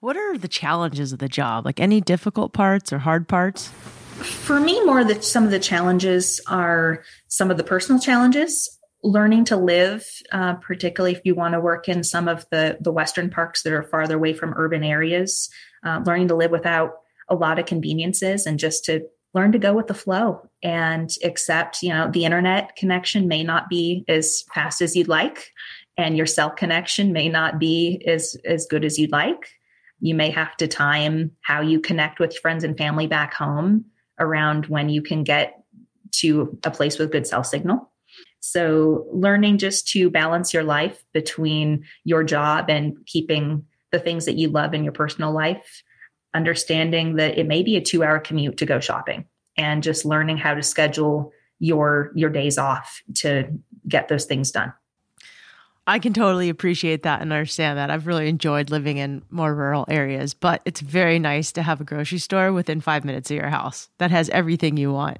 What 0.00 0.16
are 0.16 0.38
the 0.38 0.48
challenges 0.48 1.12
of 1.12 1.18
the 1.18 1.28
job? 1.28 1.66
Like 1.66 1.78
any 1.78 2.00
difficult 2.00 2.54
parts 2.54 2.90
or 2.90 2.98
hard 2.98 3.28
parts? 3.28 3.68
For 3.68 4.58
me, 4.58 4.82
more 4.86 5.04
that 5.04 5.24
some 5.24 5.44
of 5.44 5.50
the 5.50 5.58
challenges 5.58 6.40
are 6.46 7.04
some 7.28 7.50
of 7.50 7.58
the 7.58 7.64
personal 7.64 8.00
challenges. 8.00 8.78
Learning 9.02 9.44
to 9.46 9.56
live, 9.56 10.06
uh, 10.32 10.54
particularly 10.54 11.14
if 11.14 11.20
you 11.24 11.34
want 11.34 11.52
to 11.52 11.60
work 11.60 11.88
in 11.88 12.02
some 12.02 12.28
of 12.28 12.46
the 12.50 12.78
the 12.80 12.92
western 12.92 13.28
parks 13.28 13.62
that 13.62 13.74
are 13.74 13.82
farther 13.82 14.16
away 14.16 14.32
from 14.32 14.54
urban 14.56 14.84
areas, 14.84 15.50
uh, 15.84 16.00
learning 16.06 16.28
to 16.28 16.34
live 16.34 16.50
without 16.50 16.92
a 17.28 17.34
lot 17.34 17.58
of 17.58 17.66
conveniences 17.66 18.46
and 18.46 18.58
just 18.58 18.86
to 18.86 19.02
learn 19.34 19.52
to 19.52 19.58
go 19.58 19.74
with 19.74 19.86
the 19.86 19.94
flow 19.94 20.48
and 20.62 21.10
accept 21.24 21.82
you 21.82 21.90
know 21.90 22.10
the 22.10 22.24
internet 22.24 22.74
connection 22.76 23.28
may 23.28 23.44
not 23.44 23.68
be 23.68 24.04
as 24.08 24.44
fast 24.52 24.82
as 24.82 24.96
you'd 24.96 25.08
like 25.08 25.50
and 25.96 26.16
your 26.16 26.26
cell 26.26 26.50
connection 26.50 27.12
may 27.12 27.28
not 27.28 27.58
be 27.58 28.02
as 28.06 28.36
as 28.46 28.66
good 28.66 28.84
as 28.84 28.98
you'd 28.98 29.12
like. 29.12 29.59
You 30.00 30.14
may 30.14 30.30
have 30.30 30.56
to 30.58 30.66
time 30.66 31.32
how 31.42 31.60
you 31.60 31.80
connect 31.80 32.18
with 32.18 32.36
friends 32.38 32.64
and 32.64 32.76
family 32.76 33.06
back 33.06 33.34
home 33.34 33.84
around 34.18 34.66
when 34.66 34.88
you 34.88 35.02
can 35.02 35.24
get 35.24 35.62
to 36.12 36.58
a 36.64 36.70
place 36.70 36.98
with 36.98 37.12
good 37.12 37.26
cell 37.26 37.44
signal. 37.44 37.90
So, 38.40 39.06
learning 39.12 39.58
just 39.58 39.86
to 39.88 40.10
balance 40.10 40.54
your 40.54 40.64
life 40.64 41.04
between 41.12 41.84
your 42.04 42.24
job 42.24 42.70
and 42.70 42.96
keeping 43.06 43.64
the 43.92 43.98
things 43.98 44.24
that 44.24 44.36
you 44.36 44.48
love 44.48 44.72
in 44.72 44.82
your 44.82 44.92
personal 44.92 45.32
life, 45.32 45.82
understanding 46.34 47.16
that 47.16 47.38
it 47.38 47.46
may 47.46 47.62
be 47.62 47.76
a 47.76 47.80
two 47.80 48.02
hour 48.02 48.18
commute 48.18 48.56
to 48.58 48.66
go 48.66 48.80
shopping 48.80 49.26
and 49.56 49.82
just 49.82 50.04
learning 50.04 50.38
how 50.38 50.54
to 50.54 50.62
schedule 50.62 51.32
your 51.58 52.12
your 52.14 52.30
days 52.30 52.56
off 52.56 53.02
to 53.16 53.46
get 53.86 54.08
those 54.08 54.24
things 54.24 54.50
done. 54.50 54.72
I 55.90 55.98
can 55.98 56.12
totally 56.12 56.50
appreciate 56.50 57.02
that 57.02 57.20
and 57.20 57.32
understand 57.32 57.76
that. 57.76 57.90
I've 57.90 58.06
really 58.06 58.28
enjoyed 58.28 58.70
living 58.70 58.98
in 58.98 59.24
more 59.28 59.52
rural 59.52 59.84
areas, 59.88 60.34
but 60.34 60.62
it's 60.64 60.80
very 60.80 61.18
nice 61.18 61.50
to 61.50 61.62
have 61.62 61.80
a 61.80 61.84
grocery 61.84 62.18
store 62.18 62.52
within 62.52 62.80
five 62.80 63.04
minutes 63.04 63.28
of 63.28 63.36
your 63.36 63.48
house 63.48 63.88
that 63.98 64.12
has 64.12 64.28
everything 64.28 64.76
you 64.76 64.92
want. 64.92 65.18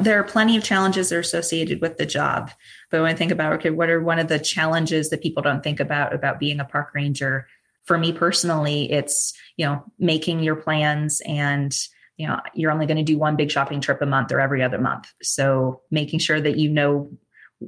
There 0.00 0.20
are 0.20 0.24
plenty 0.24 0.58
of 0.58 0.64
challenges 0.64 1.08
that 1.08 1.16
are 1.16 1.20
associated 1.20 1.80
with 1.80 1.96
the 1.96 2.04
job. 2.04 2.50
But 2.90 3.00
when 3.00 3.10
I 3.10 3.14
think 3.14 3.32
about, 3.32 3.54
okay, 3.54 3.70
what 3.70 3.88
are 3.88 4.02
one 4.02 4.18
of 4.18 4.28
the 4.28 4.38
challenges 4.38 5.08
that 5.08 5.22
people 5.22 5.42
don't 5.42 5.62
think 5.62 5.80
about 5.80 6.12
about 6.12 6.38
being 6.38 6.60
a 6.60 6.66
park 6.66 6.90
ranger? 6.94 7.46
For 7.84 7.96
me 7.96 8.12
personally, 8.12 8.92
it's, 8.92 9.32
you 9.56 9.64
know, 9.64 9.82
making 9.98 10.40
your 10.40 10.56
plans 10.56 11.22
and 11.24 11.74
you 12.18 12.28
know 12.28 12.38
you're 12.54 12.70
only 12.70 12.86
going 12.86 12.98
to 12.98 13.02
do 13.02 13.18
one 13.18 13.34
big 13.34 13.50
shopping 13.50 13.80
trip 13.80 14.00
a 14.00 14.06
month 14.06 14.30
or 14.30 14.38
every 14.38 14.62
other 14.62 14.78
month 14.78 15.12
so 15.20 15.82
making 15.90 16.20
sure 16.20 16.40
that 16.40 16.56
you 16.56 16.70
know 16.70 17.10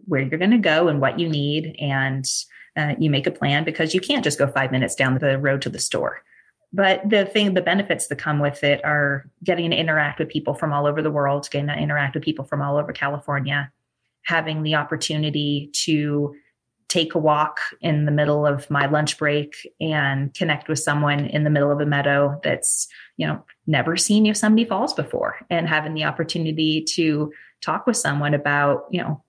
where 0.06 0.20
you're 0.20 0.38
going 0.38 0.50
to 0.50 0.59
go 0.59 0.88
and 0.88 1.00
what 1.00 1.18
you 1.18 1.28
need 1.28 1.76
and 1.80 2.28
uh, 2.76 2.94
you 2.98 3.11
make 3.11 3.26
a 3.26 3.30
plan 3.30 3.64
because 3.64 3.94
you 3.94 4.00
can't 4.00 4.24
just 4.24 4.38
go 4.38 4.46
five 4.46 4.70
minutes 4.70 4.94
down 4.94 5.16
the 5.18 5.38
road 5.38 5.62
to 5.62 5.70
the 5.70 5.78
store. 5.78 6.22
But 6.72 7.09
the 7.09 7.24
thing 7.24 7.54
the 7.54 7.62
benefits 7.62 8.09
that 8.09 8.16
come 8.16 8.38
with 8.38 8.62
it 8.62 8.85
are 8.85 9.24
getting 9.42 9.70
to 9.70 9.76
interact 9.76 10.18
with 10.18 10.28
people 10.28 10.54
from 10.54 10.72
all 10.72 10.87
over 10.87 11.00
the 11.00 11.11
world 11.11 11.48
getting 11.50 11.68
to 11.68 11.74
interact 11.74 12.14
with 12.14 12.24
people 12.24 12.44
from 12.44 12.61
all 12.61 12.76
over 12.76 12.92
california 12.92 13.70
having 14.24 14.62
the 14.62 14.74
opportunity 14.74 15.70
to 15.72 16.35
take 16.88 17.14
a 17.14 17.18
walk 17.18 17.59
in 17.80 18.04
the 18.04 18.12
middle 18.12 18.46
of 18.46 18.68
my 18.70 18.87
lunch 18.87 19.18
break 19.18 19.54
and 19.80 20.35
connect 20.35 20.68
with 20.68 20.78
someone 20.78 21.26
in 21.26 21.44
the 21.44 21.50
middle 21.50 21.70
of 21.70 21.80
a 21.80 21.87
meadow 21.87 22.38
that's 22.42 22.88
you 23.16 23.26
know 23.26 23.42
never 23.66 23.96
seen 23.96 24.24
yosemite 24.24 24.64
falls 24.64 24.92
before 24.92 25.37
and 25.48 25.68
having 25.68 25.94
the 25.94 26.04
opportunity 26.04 26.82
to 26.82 27.32
talk 27.61 27.87
with 27.87 27.96
someone 27.96 28.35
about 28.35 28.87
you 28.90 29.00
know 29.00 29.22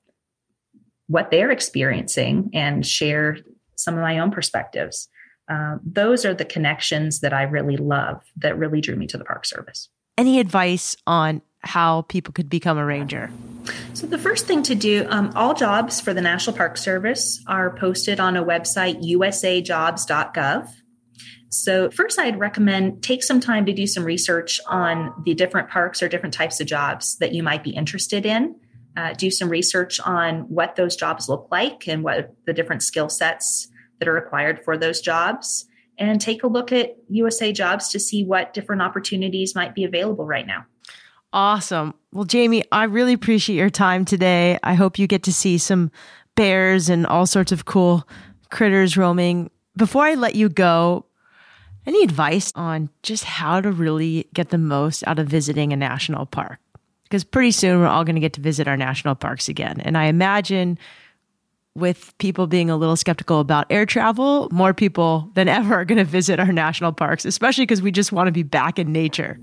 what 1.08 1.32
they're 1.32 1.52
experiencing 1.52 2.50
and 2.54 2.86
share 2.86 3.38
some 3.76 3.96
of 3.96 4.02
my 4.02 4.20
own 4.20 4.32
perspectives 4.32 5.08
uh, 5.50 5.78
those 5.84 6.26
are 6.26 6.34
the 6.34 6.46
connections 6.46 7.20
that 7.22 7.34
i 7.34 7.44
really 7.44 7.78
love 7.78 8.22
that 8.36 8.58
really 8.58 8.82
drew 8.82 8.96
me 8.96 9.08
to 9.08 9.18
the 9.18 9.26
park 9.26 9.46
service 9.46 9.90
any 10.18 10.40
advice 10.40 10.96
on 11.06 11.42
how 11.62 12.04
people 12.04 12.34
could 12.34 12.50
become 12.50 12.78
a 12.78 12.86
ranger? 12.86 13.30
So, 13.94 14.08
the 14.08 14.18
first 14.18 14.46
thing 14.46 14.64
to 14.64 14.76
do, 14.76 15.06
um, 15.10 15.32
all 15.36 15.54
jobs 15.54 16.00
for 16.00 16.14
the 16.14 16.22
National 16.22 16.56
Park 16.56 16.78
Service 16.78 17.44
are 17.48 17.76
posted 17.76 18.20
on 18.20 18.38
a 18.38 18.44
website, 18.44 19.04
usajobs.gov. 19.04 20.70
So, 21.50 21.90
first, 21.92 22.20
I'd 22.20 22.40
recommend 22.40 23.04
take 23.04 23.24
some 23.24 23.40
time 23.40 23.66
to 23.66 23.74
do 23.74 23.86
some 23.86 24.04
research 24.04 24.60
on 24.68 25.14
the 25.26 25.34
different 25.34 25.70
parks 25.70 26.02
or 26.02 26.08
different 26.08 26.34
types 26.34 26.60
of 26.60 26.68
jobs 26.68 27.18
that 27.18 27.34
you 27.34 27.44
might 27.44 27.64
be 27.64 27.72
interested 27.72 28.26
in. 28.26 28.56
Uh, 28.98 29.14
do 29.14 29.30
some 29.30 29.48
research 29.48 30.00
on 30.00 30.40
what 30.50 30.76
those 30.76 30.96
jobs 30.96 31.30
look 31.30 31.48
like 31.52 31.88
and 31.88 32.04
what 32.04 32.34
the 32.48 32.54
different 32.54 32.82
skill 32.82 33.10
sets 33.10 33.68
that 34.00 34.08
are 34.08 34.14
required 34.14 34.60
for 34.66 34.76
those 34.76 35.02
jobs. 35.02 35.66
And 36.00 36.20
take 36.20 36.44
a 36.44 36.48
look 36.48 36.72
at 36.72 36.96
USA 37.10 37.52
Jobs 37.52 37.90
to 37.90 38.00
see 38.00 38.24
what 38.24 38.54
different 38.54 38.82
opportunities 38.82 39.56
might 39.56 39.76
be 39.76 39.84
available 39.84 40.26
right 40.26 40.46
now. 40.48 40.66
Awesome. 41.34 41.94
Well, 42.12 42.24
Jamie, 42.24 42.64
I 42.72 42.86
really 42.86 43.14
appreciate 43.14 43.56
your 43.56 43.70
time 43.70 44.04
today. 44.04 44.58
I 44.64 44.74
hope 44.74 44.98
you 44.98 45.06
get 45.08 45.24
to 45.24 45.34
see 45.34 45.60
some 45.60 45.92
bears 46.36 46.90
and 46.90 47.06
all 47.06 47.26
sorts 47.26 47.52
of 47.52 47.66
cool 47.66 48.08
critters 48.50 48.98
roaming. 48.98 49.52
Before 49.76 50.04
I 50.04 50.16
let 50.16 50.36
you 50.36 50.50
go, 50.50 51.06
any 51.86 52.04
advice 52.04 52.52
on 52.56 52.90
just 53.04 53.24
how 53.24 53.62
to 53.62 53.72
really 53.72 54.28
get 54.34 54.50
the 54.50 54.58
most 54.58 55.06
out 55.08 55.20
of 55.20 55.28
visiting 55.28 55.72
a 55.72 55.78
national 55.78 56.26
park? 56.26 56.60
Because 57.08 57.24
pretty 57.24 57.52
soon 57.52 57.80
we're 57.80 57.88
all 57.88 58.04
going 58.04 58.16
to 58.16 58.22
get 58.22 58.34
to 58.34 58.42
visit 58.42 58.68
our 58.68 58.78
national 58.78 59.16
parks 59.16 59.48
again. 59.48 59.80
And 59.82 59.98
I 59.98 60.06
imagine 60.06 60.78
with 61.78 62.18
people 62.18 62.48
being 62.48 62.70
a 62.70 62.76
little 62.76 62.96
skeptical 62.96 63.40
about 63.40 63.68
air 63.70 63.86
travel, 63.86 64.50
more 64.52 64.74
people 64.74 65.30
than 65.36 65.48
ever 65.48 65.76
are 65.76 65.86
going 65.86 66.00
to 66.00 66.04
visit 66.04 66.40
our 66.40 66.52
national 66.52 66.92
parks, 66.92 67.24
especially 67.24 67.64
because 67.66 67.82
we 67.82 67.92
just 67.92 68.12
want 68.12 68.28
to 68.28 68.32
be 68.32 68.44
back 68.44 68.80
in 68.80 68.92
nature. 68.92 69.40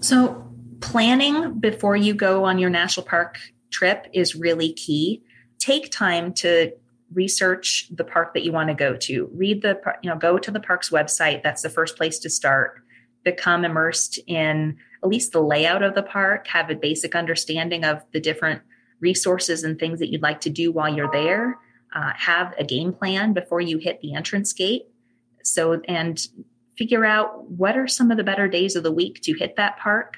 So, 0.00 0.42
planning 0.80 1.58
before 1.58 1.96
you 1.96 2.14
go 2.14 2.44
on 2.44 2.58
your 2.58 2.70
national 2.70 3.06
park 3.06 3.38
trip 3.70 4.06
is 4.12 4.34
really 4.34 4.72
key. 4.72 5.22
Take 5.58 5.90
time 5.90 6.32
to 6.34 6.72
research 7.12 7.88
the 7.94 8.04
park 8.04 8.34
that 8.34 8.42
you 8.42 8.52
want 8.52 8.68
to 8.68 8.74
go 8.74 8.96
to. 8.96 9.30
Read 9.32 9.62
the, 9.62 9.78
you 10.02 10.10
know, 10.10 10.16
go 10.16 10.38
to 10.38 10.50
the 10.50 10.60
park's 10.60 10.90
website. 10.90 11.42
That's 11.42 11.62
the 11.62 11.70
first 11.70 11.96
place 11.96 12.18
to 12.20 12.30
start. 12.30 12.80
Become 13.24 13.64
immersed 13.64 14.18
in 14.26 14.78
at 15.02 15.08
least 15.08 15.32
the 15.32 15.42
layout 15.42 15.82
of 15.82 15.94
the 15.94 16.02
park, 16.02 16.46
have 16.48 16.70
a 16.70 16.74
basic 16.74 17.14
understanding 17.14 17.84
of 17.84 18.02
the 18.12 18.20
different 18.20 18.62
resources 19.00 19.62
and 19.62 19.78
things 19.78 19.98
that 19.98 20.10
you'd 20.10 20.22
like 20.22 20.40
to 20.40 20.50
do 20.50 20.72
while 20.72 20.94
you're 20.94 21.12
there. 21.12 21.58
Uh, 21.94 22.12
have 22.16 22.54
a 22.58 22.64
game 22.64 22.92
plan 22.92 23.32
before 23.32 23.60
you 23.60 23.78
hit 23.78 24.00
the 24.00 24.14
entrance 24.14 24.52
gate. 24.52 24.86
So, 25.42 25.80
and 25.86 26.26
figure 26.76 27.04
out 27.04 27.48
what 27.50 27.76
are 27.76 27.86
some 27.86 28.10
of 28.10 28.16
the 28.16 28.24
better 28.24 28.48
days 28.48 28.76
of 28.76 28.82
the 28.82 28.92
week 28.92 29.20
to 29.22 29.32
hit 29.32 29.56
that 29.56 29.78
park 29.78 30.16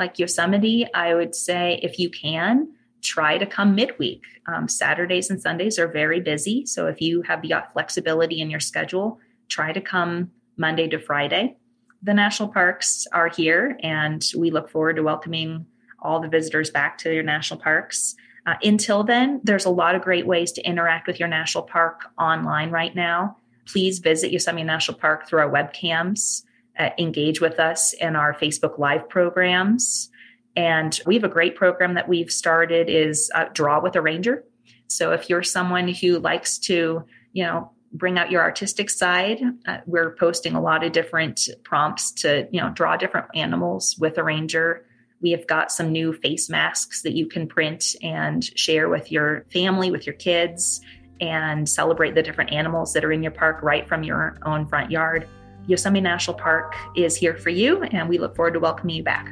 like 0.00 0.18
Yosemite, 0.18 0.86
I 0.94 1.14
would 1.14 1.34
say 1.34 1.78
if 1.82 1.98
you 1.98 2.08
can, 2.08 2.72
try 3.02 3.36
to 3.36 3.46
come 3.46 3.74
midweek. 3.74 4.22
Um, 4.46 4.66
Saturdays 4.66 5.28
and 5.28 5.40
Sundays 5.40 5.78
are 5.78 5.86
very 5.86 6.20
busy. 6.20 6.64
So 6.64 6.86
if 6.86 7.02
you 7.02 7.22
have 7.22 7.42
the 7.42 7.52
flexibility 7.74 8.40
in 8.40 8.50
your 8.50 8.60
schedule, 8.60 9.20
try 9.48 9.72
to 9.72 9.80
come 9.80 10.30
Monday 10.56 10.88
to 10.88 10.98
Friday. 10.98 11.58
The 12.02 12.14
national 12.14 12.48
parks 12.48 13.06
are 13.12 13.28
here, 13.28 13.78
and 13.82 14.24
we 14.36 14.50
look 14.50 14.70
forward 14.70 14.96
to 14.96 15.02
welcoming 15.02 15.66
all 16.00 16.20
the 16.20 16.28
visitors 16.28 16.70
back 16.70 16.96
to 16.98 17.12
your 17.12 17.22
national 17.22 17.60
parks. 17.60 18.14
Uh, 18.46 18.54
until 18.62 19.04
then, 19.04 19.40
there's 19.44 19.66
a 19.66 19.70
lot 19.70 19.94
of 19.94 20.02
great 20.02 20.26
ways 20.26 20.50
to 20.52 20.62
interact 20.62 21.06
with 21.06 21.20
your 21.20 21.28
national 21.28 21.64
park 21.64 22.06
online 22.18 22.70
right 22.70 22.94
now. 22.94 23.36
Please 23.66 23.98
visit 23.98 24.32
Yosemite 24.32 24.64
National 24.64 24.96
Park 24.96 25.28
through 25.28 25.40
our 25.40 25.50
webcams 25.50 26.42
uh, 26.80 26.90
engage 26.98 27.40
with 27.40 27.60
us 27.60 27.92
in 27.92 28.16
our 28.16 28.34
Facebook 28.34 28.78
Live 28.78 29.08
programs. 29.08 30.10
And 30.56 30.98
we 31.06 31.14
have 31.14 31.24
a 31.24 31.28
great 31.28 31.54
program 31.54 31.94
that 31.94 32.08
we've 32.08 32.32
started 32.32 32.88
is 32.88 33.30
uh, 33.34 33.46
Draw 33.52 33.80
with 33.82 33.96
a 33.96 34.00
Ranger. 34.00 34.44
So 34.88 35.12
if 35.12 35.28
you're 35.28 35.42
someone 35.42 35.88
who 35.88 36.18
likes 36.18 36.58
to, 36.60 37.04
you 37.32 37.44
know, 37.44 37.70
bring 37.92 38.18
out 38.18 38.30
your 38.30 38.42
artistic 38.42 38.90
side, 38.90 39.40
uh, 39.66 39.78
we're 39.86 40.14
posting 40.16 40.54
a 40.54 40.60
lot 40.60 40.84
of 40.84 40.92
different 40.92 41.48
prompts 41.64 42.12
to, 42.12 42.48
you 42.52 42.60
know, 42.60 42.70
draw 42.70 42.96
different 42.96 43.26
animals 43.34 43.96
with 43.98 44.18
a 44.18 44.22
ranger. 44.22 44.86
We 45.20 45.32
have 45.32 45.46
got 45.46 45.72
some 45.72 45.90
new 45.90 46.12
face 46.12 46.48
masks 46.48 47.02
that 47.02 47.14
you 47.14 47.26
can 47.26 47.46
print 47.46 47.96
and 48.02 48.44
share 48.58 48.88
with 48.88 49.10
your 49.10 49.44
family, 49.52 49.90
with 49.90 50.06
your 50.06 50.14
kids, 50.14 50.80
and 51.20 51.68
celebrate 51.68 52.14
the 52.14 52.22
different 52.22 52.52
animals 52.52 52.92
that 52.94 53.04
are 53.04 53.12
in 53.12 53.22
your 53.22 53.32
park 53.32 53.62
right 53.62 53.86
from 53.86 54.02
your 54.02 54.38
own 54.44 54.66
front 54.66 54.90
yard. 54.90 55.28
Yosemite 55.66 56.00
National 56.00 56.36
Park 56.36 56.74
is 56.96 57.16
here 57.16 57.36
for 57.36 57.50
you, 57.50 57.82
and 57.82 58.08
we 58.08 58.18
look 58.18 58.34
forward 58.34 58.54
to 58.54 58.60
welcoming 58.60 58.96
you 58.96 59.02
back. 59.02 59.28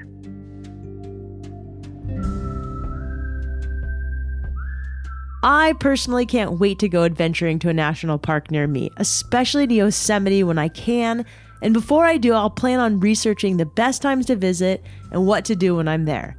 I 5.42 5.74
personally 5.74 6.26
can't 6.26 6.58
wait 6.58 6.80
to 6.80 6.88
go 6.88 7.04
adventuring 7.04 7.60
to 7.60 7.68
a 7.68 7.74
national 7.74 8.18
park 8.18 8.50
near 8.50 8.66
me, 8.66 8.90
especially 8.96 9.66
to 9.68 9.74
Yosemite 9.74 10.42
when 10.42 10.58
I 10.58 10.68
can. 10.68 11.24
And 11.62 11.72
before 11.72 12.04
I 12.04 12.16
do, 12.16 12.32
I'll 12.32 12.50
plan 12.50 12.80
on 12.80 13.00
researching 13.00 13.56
the 13.56 13.66
best 13.66 14.02
times 14.02 14.26
to 14.26 14.36
visit 14.36 14.82
and 15.12 15.26
what 15.26 15.44
to 15.46 15.54
do 15.54 15.76
when 15.76 15.86
I'm 15.86 16.06
there. 16.06 16.36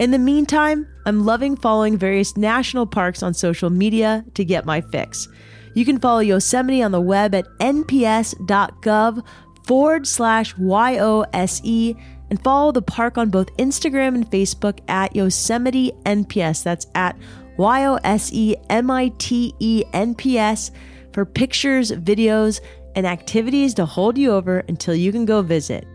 In 0.00 0.10
the 0.10 0.18
meantime, 0.18 0.88
I'm 1.06 1.24
loving 1.24 1.56
following 1.56 1.96
various 1.96 2.36
national 2.36 2.86
parks 2.86 3.22
on 3.22 3.34
social 3.34 3.70
media 3.70 4.24
to 4.34 4.44
get 4.44 4.64
my 4.64 4.80
fix. 4.80 5.28
You 5.74 5.84
can 5.84 6.00
follow 6.00 6.20
Yosemite 6.20 6.82
on 6.82 6.90
the 6.90 7.00
web 7.00 7.34
at 7.34 7.46
nps.gov 7.58 9.24
forward 9.64 10.06
slash 10.06 10.54
YOSE 10.54 11.96
and 12.30 12.42
follow 12.42 12.72
the 12.72 12.82
park 12.82 13.18
on 13.18 13.30
both 13.30 13.54
Instagram 13.56 14.14
and 14.14 14.30
Facebook 14.30 14.78
at 14.88 15.14
Yosemite 15.14 15.92
NPS. 16.04 16.62
That's 16.62 16.86
at 16.94 17.16
Y 17.60 17.84
O 17.84 17.96
S 17.96 18.32
E 18.32 18.56
M 18.70 18.90
I 18.90 19.12
T 19.18 19.54
E 19.58 19.84
N 19.92 20.14
P 20.14 20.38
S 20.38 20.70
for 21.12 21.26
pictures, 21.26 21.92
videos, 21.92 22.62
and 22.96 23.06
activities 23.06 23.74
to 23.74 23.84
hold 23.84 24.16
you 24.16 24.32
over 24.32 24.60
until 24.60 24.94
you 24.94 25.12
can 25.12 25.26
go 25.26 25.42
visit. 25.42 25.86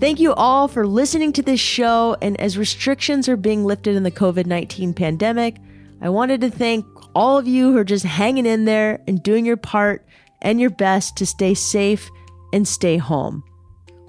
Thank 0.00 0.20
you 0.20 0.34
all 0.34 0.68
for 0.68 0.86
listening 0.86 1.32
to 1.32 1.42
this 1.42 1.60
show. 1.60 2.14
And 2.20 2.38
as 2.40 2.58
restrictions 2.58 3.26
are 3.26 3.38
being 3.38 3.64
lifted 3.64 3.96
in 3.96 4.02
the 4.02 4.10
COVID 4.10 4.44
19 4.44 4.92
pandemic, 4.92 5.56
I 6.02 6.10
wanted 6.10 6.42
to 6.42 6.50
thank 6.50 6.84
all 7.14 7.38
of 7.38 7.48
you 7.48 7.72
who 7.72 7.78
are 7.78 7.84
just 7.84 8.04
hanging 8.04 8.44
in 8.44 8.66
there 8.66 9.00
and 9.06 9.22
doing 9.22 9.46
your 9.46 9.56
part 9.56 10.06
and 10.42 10.60
your 10.60 10.70
best 10.70 11.16
to 11.16 11.26
stay 11.26 11.54
safe 11.54 12.10
and 12.52 12.68
stay 12.68 12.98
home. 12.98 13.44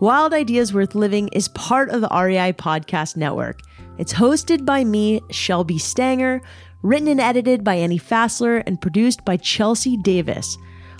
Wild 0.01 0.33
Ideas 0.33 0.73
Worth 0.73 0.95
Living 0.95 1.29
is 1.29 1.47
part 1.47 1.91
of 1.91 2.01
the 2.01 2.09
REI 2.09 2.51
Podcast 2.51 3.15
Network. 3.15 3.61
It's 3.97 4.13
hosted 4.13 4.65
by 4.65 4.83
me, 4.83 5.21
Shelby 5.29 5.77
Stanger, 5.77 6.41
written 6.81 7.07
and 7.07 7.21
edited 7.21 7.63
by 7.63 7.75
Annie 7.75 7.99
Fassler, 7.99 8.63
and 8.65 8.81
produced 8.81 9.23
by 9.23 9.37
Chelsea 9.37 9.97
Davis. 9.97 10.57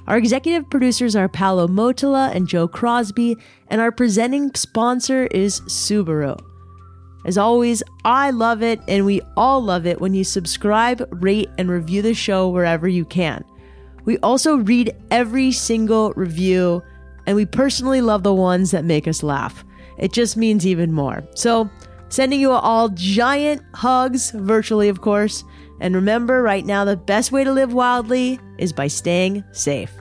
Our 0.08 0.18
executive 0.18 0.70
producers 0.70 1.16
are 1.16 1.30
Paolo 1.30 1.68
Motola 1.68 2.34
and 2.36 2.48
Joe 2.48 2.68
Crosby, 2.68 3.38
and 3.70 3.82
our 3.82 3.92
presenting 3.92 4.54
sponsor 4.54 5.28
is 5.28 5.62
Subaru. 5.62 6.40
As 7.26 7.38
always, 7.38 7.82
I 8.04 8.32
love 8.32 8.62
it, 8.62 8.82
and 8.88 9.06
we 9.06 9.22
all 9.38 9.64
love 9.64 9.86
it 9.86 10.02
when 10.02 10.14
you 10.14 10.26
subscribe, 10.26 11.08
rate, 11.10 11.50
and 11.58 11.70
review 11.70 12.02
the 12.02 12.14
show 12.14 12.50
wherever 12.50 12.88
you 12.88 13.06
can. 13.06 13.44
We 14.04 14.18
also 14.20 14.58
read 14.58 14.94
every 15.10 15.54
single 15.54 16.12
review, 16.18 16.84
and 17.26 17.38
we 17.38 17.46
personally 17.46 18.02
love 18.02 18.24
the 18.24 18.34
ones 18.34 18.72
that 18.72 18.84
make 18.84 19.08
us 19.08 19.24
laugh. 19.24 19.64
It 19.98 20.12
just 20.12 20.36
means 20.36 20.68
even 20.68 20.92
more. 20.92 21.24
So, 21.36 21.70
sending 22.14 22.40
you 22.40 22.52
all 22.52 22.90
giant 22.90 23.64
hugs, 23.74 24.30
virtually, 24.30 24.88
of 24.88 25.02
course. 25.02 25.44
And 25.82 25.96
remember, 25.96 26.44
right 26.44 26.64
now, 26.64 26.86
the 26.86 26.96
best 26.96 27.32
way 27.32 27.44
to 27.44 27.52
live 27.52 27.74
wildly 27.74 28.40
is 28.60 28.72
by 28.72 28.86
staying 28.86 29.44
safe. 29.52 29.92